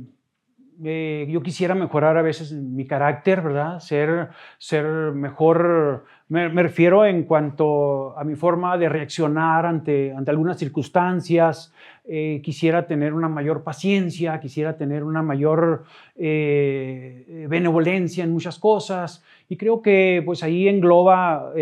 eh, 0.83 1.25
yo 1.29 1.41
quisiera 1.41 1.73
mejorar 1.73 2.17
a 2.17 2.21
veces 2.21 2.51
mi 2.51 2.85
carácter, 2.85 3.41
¿verdad? 3.41 3.79
Ser, 3.79 4.27
ser 4.57 4.85
mejor, 5.13 6.05
me, 6.27 6.49
refiero 6.49 7.05
en 7.05 7.23
cuanto 7.23 8.17
a 8.17 8.25
mi 8.25 8.35
forma 8.35 8.77
de 8.77 8.89
reaccionar 8.89 9.65
ante, 9.65 10.13
ante 10.13 10.31
algunas 10.31 10.57
circunstancias. 10.57 11.73
Eh, 12.07 12.41
quisiera 12.43 12.85
tener 12.85 13.13
una 13.13 13.29
mayor 13.29 13.63
paciencia, 13.63 14.39
quisiera 14.39 14.77
tener 14.77 15.03
una 15.03 15.23
mayor 15.23 15.85
benevolencia 16.17 18.23
en 18.23 18.31
muchas 18.31 18.59
cosas. 18.59 19.23
Y 19.47 19.55
creo 19.55 19.81
que 19.81 20.21
pues 20.25 20.43
ahí 20.43 20.67
engloba 20.67 21.53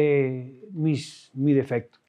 mis, 0.73 1.29
mi 1.35 1.53
defecto. 1.53 1.99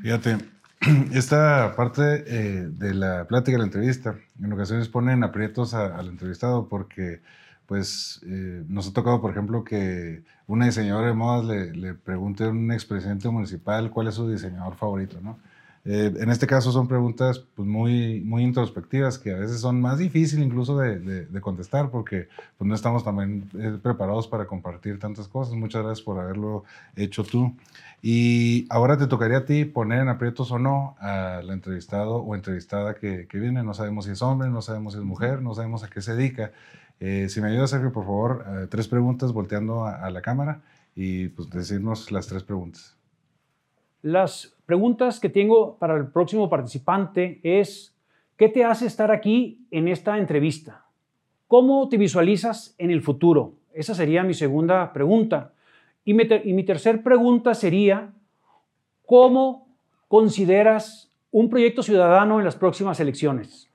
Fíjate, 0.00 0.55
esta 1.12 1.74
parte 1.76 2.24
eh, 2.26 2.68
de 2.70 2.94
la 2.94 3.26
plática, 3.26 3.52
de 3.52 3.58
la 3.58 3.64
entrevista, 3.64 4.16
en 4.42 4.52
ocasiones 4.52 4.88
ponen 4.88 5.24
aprietos 5.24 5.74
al 5.74 6.08
entrevistado 6.08 6.68
porque 6.68 7.20
pues 7.66 8.20
eh, 8.26 8.62
nos 8.68 8.88
ha 8.88 8.92
tocado, 8.92 9.20
por 9.20 9.32
ejemplo, 9.32 9.64
que 9.64 10.22
una 10.46 10.66
diseñadora 10.66 11.08
de 11.08 11.14
modas 11.14 11.44
le, 11.44 11.72
le 11.72 11.94
pregunte 11.94 12.44
a 12.44 12.50
un 12.50 12.70
expresidente 12.70 13.28
municipal 13.28 13.90
cuál 13.90 14.08
es 14.08 14.14
su 14.14 14.30
diseñador 14.30 14.76
favorito, 14.76 15.18
¿no? 15.20 15.38
Eh, 15.88 16.12
en 16.18 16.30
este 16.30 16.48
caso 16.48 16.72
son 16.72 16.88
preguntas 16.88 17.38
pues, 17.54 17.68
muy, 17.68 18.20
muy 18.22 18.42
introspectivas 18.42 19.20
que 19.20 19.30
a 19.30 19.36
veces 19.36 19.60
son 19.60 19.80
más 19.80 19.98
difíciles 19.98 20.44
incluso 20.44 20.76
de, 20.76 20.98
de, 20.98 21.40
contestar 21.40 21.90
porque 21.90 22.26
pues, 22.58 22.66
no 22.66 22.74
estamos 22.74 23.04
también 23.04 23.48
eh, 23.56 23.78
preparados 23.80 24.26
para 24.26 24.46
compartir 24.46 24.98
tantas 24.98 25.28
cosas. 25.28 25.54
Muchas 25.54 25.84
gracias 25.84 26.04
por 26.04 26.18
haberlo 26.18 26.64
hecho 26.96 27.22
tú. 27.22 27.54
Y 28.08 28.68
ahora 28.70 28.96
te 28.96 29.08
tocaría 29.08 29.38
a 29.38 29.44
ti 29.44 29.64
poner 29.64 29.98
en 29.98 30.08
aprietos 30.08 30.52
o 30.52 30.60
no 30.60 30.94
al 31.00 31.50
entrevistado 31.50 32.18
o 32.18 32.36
entrevistada 32.36 32.94
que, 32.94 33.26
que, 33.26 33.40
viene. 33.40 33.64
No 33.64 33.74
sabemos 33.74 34.04
si 34.04 34.12
es 34.12 34.22
hombre, 34.22 34.48
no 34.48 34.62
sabemos 34.62 34.92
si 34.92 35.00
es 35.00 35.04
mujer, 35.04 35.42
no 35.42 35.54
sabemos 35.54 35.82
a 35.82 35.90
qué 35.90 36.00
se 36.00 36.14
dedica. 36.14 36.52
Eh, 37.00 37.28
si 37.28 37.40
me 37.40 37.48
ayudas, 37.48 37.70
Sergio, 37.70 37.92
por 37.92 38.04
favor, 38.04 38.68
tres 38.70 38.86
preguntas 38.86 39.32
volteando 39.32 39.84
a, 39.84 40.06
a 40.06 40.10
la 40.10 40.22
cámara 40.22 40.62
y 40.94 41.30
pues 41.30 41.50
decirnos 41.50 42.12
las 42.12 42.28
tres 42.28 42.44
preguntas. 42.44 42.96
Las 44.02 44.54
preguntas 44.66 45.18
que 45.18 45.28
tengo 45.28 45.76
para 45.76 45.96
el 45.96 46.06
próximo 46.06 46.48
participante 46.48 47.40
es, 47.42 47.92
¿qué 48.36 48.48
te 48.48 48.64
hace 48.64 48.86
estar 48.86 49.10
aquí 49.10 49.66
en 49.72 49.88
esta 49.88 50.16
entrevista? 50.16 50.86
¿Cómo 51.48 51.88
te 51.88 51.96
visualizas 51.96 52.76
en 52.78 52.92
el 52.92 53.02
futuro? 53.02 53.54
Esa 53.74 53.96
sería 53.96 54.22
mi 54.22 54.34
segunda 54.34 54.92
pregunta. 54.92 55.54
Y 56.06 56.14
mi, 56.14 56.22
y 56.44 56.52
mi 56.54 56.64
tercera 56.64 57.02
pregunta 57.02 57.52
sería, 57.54 58.12
¿cómo 59.04 59.68
consideras 60.08 61.10
un 61.30 61.50
proyecto 61.50 61.82
ciudadano 61.82 62.38
en 62.38 62.44
las 62.44 62.56
próximas 62.56 62.98
elecciones? 63.00 63.68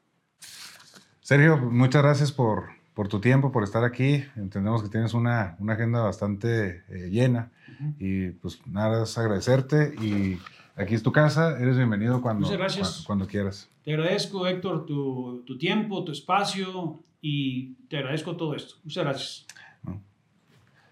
Sergio, 1.20 1.58
muchas 1.58 2.02
gracias 2.02 2.32
por, 2.32 2.70
por 2.94 3.08
tu 3.08 3.20
tiempo, 3.20 3.52
por 3.52 3.64
estar 3.64 3.84
aquí. 3.84 4.24
Entendemos 4.36 4.82
que 4.82 4.90
tienes 4.90 5.14
una, 5.14 5.56
una 5.60 5.74
agenda 5.74 6.02
bastante 6.02 6.84
eh, 6.90 7.10
llena 7.10 7.52
y 8.00 8.30
pues 8.32 8.60
nada, 8.66 9.04
es 9.04 9.18
agradecerte 9.18 9.94
y 10.02 10.38
aquí 10.76 10.96
es 10.96 11.04
tu 11.04 11.12
casa, 11.12 11.60
eres 11.60 11.78
bienvenido 11.78 12.22
cuando, 12.22 12.46
Muchas 12.46 12.58
gracias. 12.58 13.00
cu- 13.02 13.08
cuando 13.08 13.28
quieras. 13.28 13.70
Te 13.84 13.92
agradezco, 13.94 14.48
Héctor, 14.48 14.86
tu, 14.86 15.44
tu 15.46 15.58
tiempo, 15.58 16.04
tu 16.04 16.12
espacio 16.12 17.00
y 17.22 17.74
te 17.90 17.98
agradezco 17.98 18.36
todo 18.38 18.56
esto. 18.56 18.76
Muchas 18.84 19.04
gracias. 19.04 19.46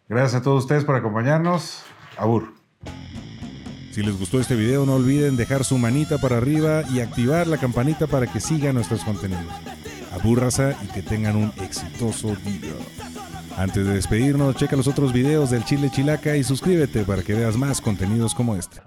Gracias 0.09 0.41
a 0.41 0.43
todos 0.43 0.63
ustedes 0.63 0.85
por 0.85 0.95
acompañarnos. 0.95 1.83
Abur. 2.17 2.55
Si 3.91 4.01
les 4.01 4.17
gustó 4.17 4.39
este 4.39 4.55
video 4.55 4.83
no 4.83 4.95
olviden 4.95 5.37
dejar 5.37 5.63
su 5.63 5.77
manita 5.77 6.17
para 6.17 6.37
arriba 6.37 6.81
y 6.89 7.01
activar 7.01 7.45
la 7.45 7.59
campanita 7.59 8.07
para 8.07 8.25
que 8.25 8.39
sigan 8.39 8.73
nuestros 8.73 9.03
contenidos. 9.03 9.45
Abúrrasa 10.11 10.75
y 10.83 10.87
que 10.87 11.03
tengan 11.03 11.35
un 11.35 11.53
exitoso 11.61 12.35
día. 12.37 12.73
Antes 13.55 13.85
de 13.85 13.93
despedirnos, 13.93 14.55
checa 14.55 14.75
los 14.75 14.87
otros 14.87 15.13
videos 15.13 15.51
del 15.51 15.63
Chile 15.63 15.91
Chilaca 15.91 16.35
y 16.35 16.43
suscríbete 16.43 17.03
para 17.03 17.21
que 17.21 17.35
veas 17.35 17.55
más 17.55 17.79
contenidos 17.79 18.33
como 18.33 18.55
este. 18.55 18.81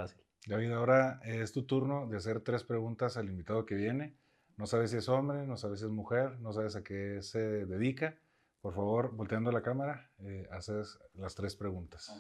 David, 0.49 0.73
ahora 0.73 1.21
es 1.25 1.53
tu 1.53 1.63
turno 1.67 2.09
de 2.09 2.17
hacer 2.17 2.41
tres 2.41 2.65
preguntas 2.65 3.17
al 3.17 3.29
invitado 3.29 3.65
que 3.65 3.77
viene. 3.77 4.17
No 4.57 4.67
sabes 4.67 4.91
si 4.91 4.97
es 4.97 5.09
hombre, 5.09 5.47
no 5.47 5.57
sabes 5.57 5.79
si 5.79 5.87
es 5.87 5.93
mujer, 5.93 6.41
no 6.41 6.53
sabes 6.53 6.75
a 6.75 6.83
qué 6.83 7.19
se 7.23 7.39
dedica. 7.39 8.17
Por 8.63 8.75
favor, 8.75 9.11
volteando 9.15 9.51
la 9.51 9.61
cámara, 9.61 10.11
eh, 10.21 10.47
haces 10.53 10.99
las 11.15 11.35
tres 11.35 11.57
preguntas. 11.57 12.11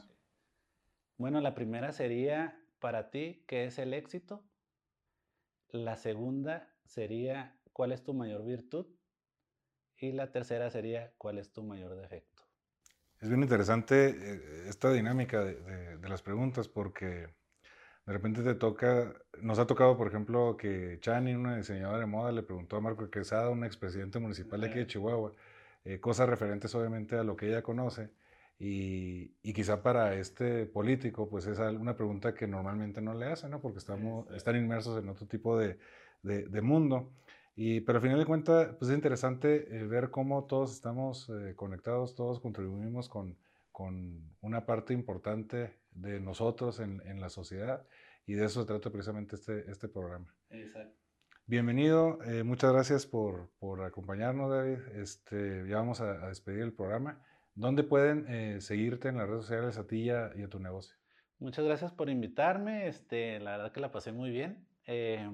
Bueno, 1.17 1.41
la 1.41 1.55
primera 1.55 1.93
sería 1.93 2.61
para 2.81 3.11
ti, 3.11 3.45
¿qué 3.47 3.65
es 3.67 3.79
el 3.79 3.95
éxito? 3.95 4.45
La 5.71 5.97
segunda 5.97 6.69
sería, 6.85 7.57
¿cuál 7.73 7.93
es 7.93 8.03
tu 8.03 8.13
mayor 8.13 8.45
virtud? 8.45 8.87
Y 9.97 10.11
la 10.13 10.33
tercera 10.33 10.69
sería, 10.69 11.13
¿cuál 11.17 11.39
es 11.39 11.53
tu 11.53 11.63
mayor 11.63 11.95
defecto? 11.95 12.43
Es 13.21 13.29
bien 13.29 13.43
interesante 13.43 14.09
eh, 14.11 14.69
esta 14.69 14.93
dinámica 14.93 15.45
de, 15.45 15.55
de- 15.61 15.97
de 15.99 16.09
las 16.09 16.23
preguntas 16.23 16.67
porque 16.69 17.29
de 18.07 18.13
repente 18.13 18.43
te 18.43 18.55
toca, 18.57 19.15
nos 19.41 19.61
ha 19.61 19.67
tocado, 19.67 19.97
por 19.97 20.09
ejemplo, 20.09 20.57
que 20.57 20.99
Chani, 21.01 21.35
una 21.35 21.57
diseñadora 21.57 22.01
de 22.01 22.07
moda, 22.07 22.33
le 22.33 22.43
preguntó 22.43 22.77
a 22.77 22.81
Marco 22.81 23.09
Quesada, 23.11 23.49
un 23.51 23.65
expresidente 23.65 24.19
municipal 24.19 24.61
de 24.61 24.67
aquí 24.69 24.79
de 24.81 24.89
Chihuahua, 24.89 25.33
eh, 25.85 26.01
cosas 26.01 26.29
referentes 26.29 26.75
obviamente 26.75 27.17
a 27.17 27.25
lo 27.25 27.37
que 27.37 27.49
ella 27.49 27.63
conoce. 27.63 28.11
Y, 28.59 29.35
y 29.43 29.53
quizá 29.53 29.83
para 29.83 30.15
este 30.15 30.67
político, 30.67 31.29
pues 31.29 31.47
es 31.47 31.59
una 31.59 31.97
pregunta 31.97 32.35
que 32.35 32.47
normalmente 32.47 33.01
no 33.01 33.15
le 33.15 33.27
hacen, 33.27 33.51
¿no? 33.51 33.61
Porque 33.61 33.79
estamos, 33.79 34.31
están 34.35 34.57
inmersos 34.57 35.03
en 35.03 35.09
otro 35.09 35.27
tipo 35.27 35.59
de, 35.59 35.79
de- 36.23 36.47
de 36.47 36.63
mundo. 36.63 37.13
Y, 37.57 37.81
pero 37.81 37.99
al 37.99 38.03
final 38.03 38.19
de 38.19 38.27
cuentas, 38.27 38.75
pues 38.79 38.91
es 38.91 38.95
interesante 38.97 39.77
eh, 39.77 39.87
ver 39.87 40.11
cómo 40.11 40.45
todos 40.47 40.73
estamos 40.73 41.29
eh, 41.31 41.55
conectados, 41.57 42.15
todos 42.15 42.41
contribuimos 42.41 43.09
con, 43.09 43.37
con 43.73 44.37
una 44.41 44.65
parte 44.65 44.95
importante 44.95 45.81
de 45.91 46.21
nosotros 46.21 46.81
en, 46.81 47.03
en 47.07 47.21
la 47.21 47.29
sociedad 47.29 47.87
y 48.27 48.35
de 48.35 48.47
eso 48.47 48.61
se 48.63 48.67
trata 48.67 48.91
precisamente 48.91 49.37
este, 49.37 49.71
este 49.71 49.89
programa. 49.89 50.33
Exacto. 50.51 51.02
Bienvenido, 51.53 52.19
eh, 52.23 52.45
muchas 52.45 52.73
gracias 52.73 53.05
por, 53.05 53.51
por 53.59 53.83
acompañarnos, 53.83 54.51
David. 54.51 54.79
Este, 54.95 55.69
ya 55.69 55.77
vamos 55.77 56.01
a, 56.01 56.29
despedir 56.29 56.63
el 56.63 56.73
programa. 56.73 57.23
¿Dónde 57.55 57.83
pueden 57.83 58.25
eh, 58.27 58.63
seguirte 58.63 59.09
en 59.09 59.19
las 59.19 59.29
redes 59.29 59.43
sociales 59.45 59.77
a 59.77 59.87
ti 59.87 60.05
y 60.05 60.09
a, 60.09 60.49
tu 60.49 60.59
negocio? 60.61 60.97
Muchas 61.41 61.67
gracias 61.67 61.93
por 61.93 62.09
invitarme. 62.09 62.89
Este, 62.89 63.39
la 63.39 63.59
verdad 63.59 63.71
que 63.71 63.81
la 63.81 63.93
pasé 63.93 64.13
muy 64.13 64.31
bien. 64.31 64.67
Eh, 64.87 65.31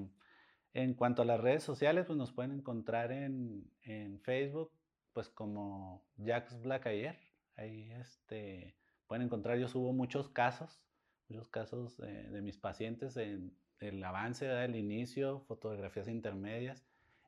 en 0.74 0.94
cuanto 0.94 1.22
a 1.22 1.24
las 1.24 1.40
redes 1.40 1.62
sociales, 1.62 2.06
pues 2.06 2.18
nos 2.18 2.32
pueden 2.32 2.50
encontrar 2.50 3.12
en, 3.12 3.70
en 3.82 4.18
Facebook, 4.18 4.72
pues 5.12 5.28
como 5.28 6.04
Jax 6.16 6.60
Black 6.62 6.88
ayer. 6.88 7.16
Ahí 7.54 7.92
este, 7.92 8.74
pueden 9.06 9.26
encontrar, 9.26 9.56
yo 9.56 9.68
subo 9.68 9.92
muchos 9.92 10.28
casos, 10.30 10.82
muchos 11.28 11.46
casos 11.46 11.96
de 11.96 12.42
mis 12.42 12.58
pacientes 12.58 13.16
en 13.16 13.56
el 13.80 14.02
avance, 14.02 14.46
¿verdad? 14.46 14.64
el 14.64 14.76
inicio, 14.76 15.40
fotografías 15.40 16.08
intermedias. 16.08 16.84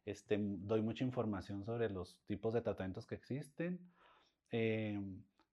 Este, 0.06 0.38
doy 0.40 0.82
mucha 0.82 1.04
información 1.04 1.64
sobre 1.64 1.90
los 1.90 2.18
tipos 2.26 2.54
de 2.54 2.62
tratamientos 2.62 3.06
que 3.06 3.14
existen. 3.14 3.78
Eh, 4.50 5.00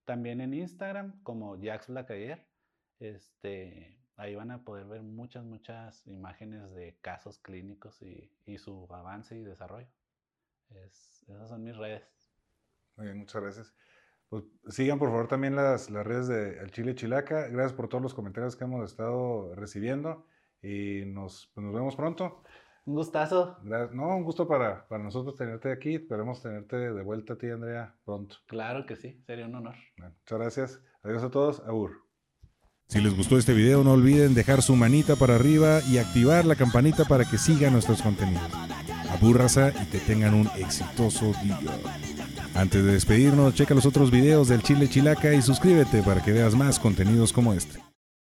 también 0.05 0.41
en 0.41 0.53
Instagram 0.53 1.21
como 1.23 1.57
Jax 1.61 1.87
Blacayer. 1.87 2.45
Este, 2.99 3.99
ahí 4.15 4.35
van 4.35 4.51
a 4.51 4.63
poder 4.63 4.85
ver 4.87 5.01
muchas, 5.03 5.43
muchas 5.43 6.07
imágenes 6.07 6.73
de 6.73 6.97
casos 7.01 7.37
clínicos 7.39 8.01
y, 8.01 8.31
y 8.45 8.57
su 8.57 8.87
avance 8.91 9.35
y 9.37 9.43
desarrollo. 9.43 9.87
Es- 10.69 11.23
esas 11.27 11.49
son 11.49 11.63
mis 11.63 11.75
redes. 11.77 12.03
Muy 12.95 13.07
bien, 13.07 13.17
muchas 13.19 13.41
gracias. 13.41 13.75
Pues 14.29 14.43
sigan 14.69 14.97
por 14.99 15.09
favor 15.09 15.27
también 15.27 15.55
las, 15.55 15.89
las 15.89 16.05
redes 16.05 16.27
de 16.27 16.59
El 16.59 16.71
Chile 16.71 16.95
Chilaca. 16.95 17.47
Gracias 17.47 17.73
por 17.73 17.87
todos 17.87 18.01
los 18.01 18.13
comentarios 18.13 18.55
que 18.55 18.63
hemos 18.63 18.89
estado 18.89 19.53
recibiendo 19.55 20.25
y 20.61 21.03
nos, 21.05 21.49
pues 21.53 21.65
nos 21.65 21.73
vemos 21.73 21.95
pronto. 21.95 22.43
Un 22.85 22.95
gustazo. 22.95 23.57
No, 23.63 24.15
un 24.15 24.23
gusto 24.23 24.47
para, 24.47 24.87
para 24.87 25.03
nosotros 25.03 25.35
tenerte 25.35 25.71
aquí. 25.71 25.95
Esperemos 25.95 26.41
tenerte 26.41 26.77
de 26.77 27.03
vuelta 27.03 27.33
a 27.33 27.37
ti, 27.37 27.49
Andrea, 27.49 27.93
pronto. 28.05 28.37
Claro 28.47 28.85
que 28.85 28.95
sí, 28.95 29.21
sería 29.25 29.45
un 29.45 29.55
honor. 29.55 29.75
Bueno, 29.97 30.15
muchas 30.17 30.39
gracias. 30.39 30.81
Adiós 31.03 31.23
a 31.23 31.29
todos. 31.29 31.59
Abur. 31.67 32.07
Si 32.87 33.01
les 33.01 33.13
gustó 33.17 33.37
este 33.37 33.53
video 33.53 33.83
no 33.83 33.91
olviden 33.91 34.33
dejar 34.33 34.61
su 34.61 34.77
manita 34.77 35.17
para 35.17 35.35
arriba 35.35 35.81
y 35.89 35.97
activar 35.97 36.45
la 36.45 36.55
campanita 36.55 37.03
para 37.03 37.25
que 37.25 37.37
sigan 37.37 37.73
nuestros 37.73 38.01
contenidos. 38.01 38.49
Abúrrasa 39.09 39.73
y 39.83 39.85
que 39.87 39.99
tengan 39.99 40.33
un 40.33 40.47
exitoso 40.55 41.33
día. 41.43 41.59
Antes 42.55 42.85
de 42.85 42.93
despedirnos, 42.93 43.53
checa 43.53 43.75
los 43.75 43.85
otros 43.85 44.09
videos 44.09 44.47
del 44.47 44.63
Chile 44.63 44.87
Chilaca 44.87 45.33
y 45.33 45.41
suscríbete 45.41 46.01
para 46.01 46.23
que 46.23 46.31
veas 46.31 46.55
más 46.55 46.79
contenidos 46.79 47.33
como 47.33 47.53
este. 47.53 47.81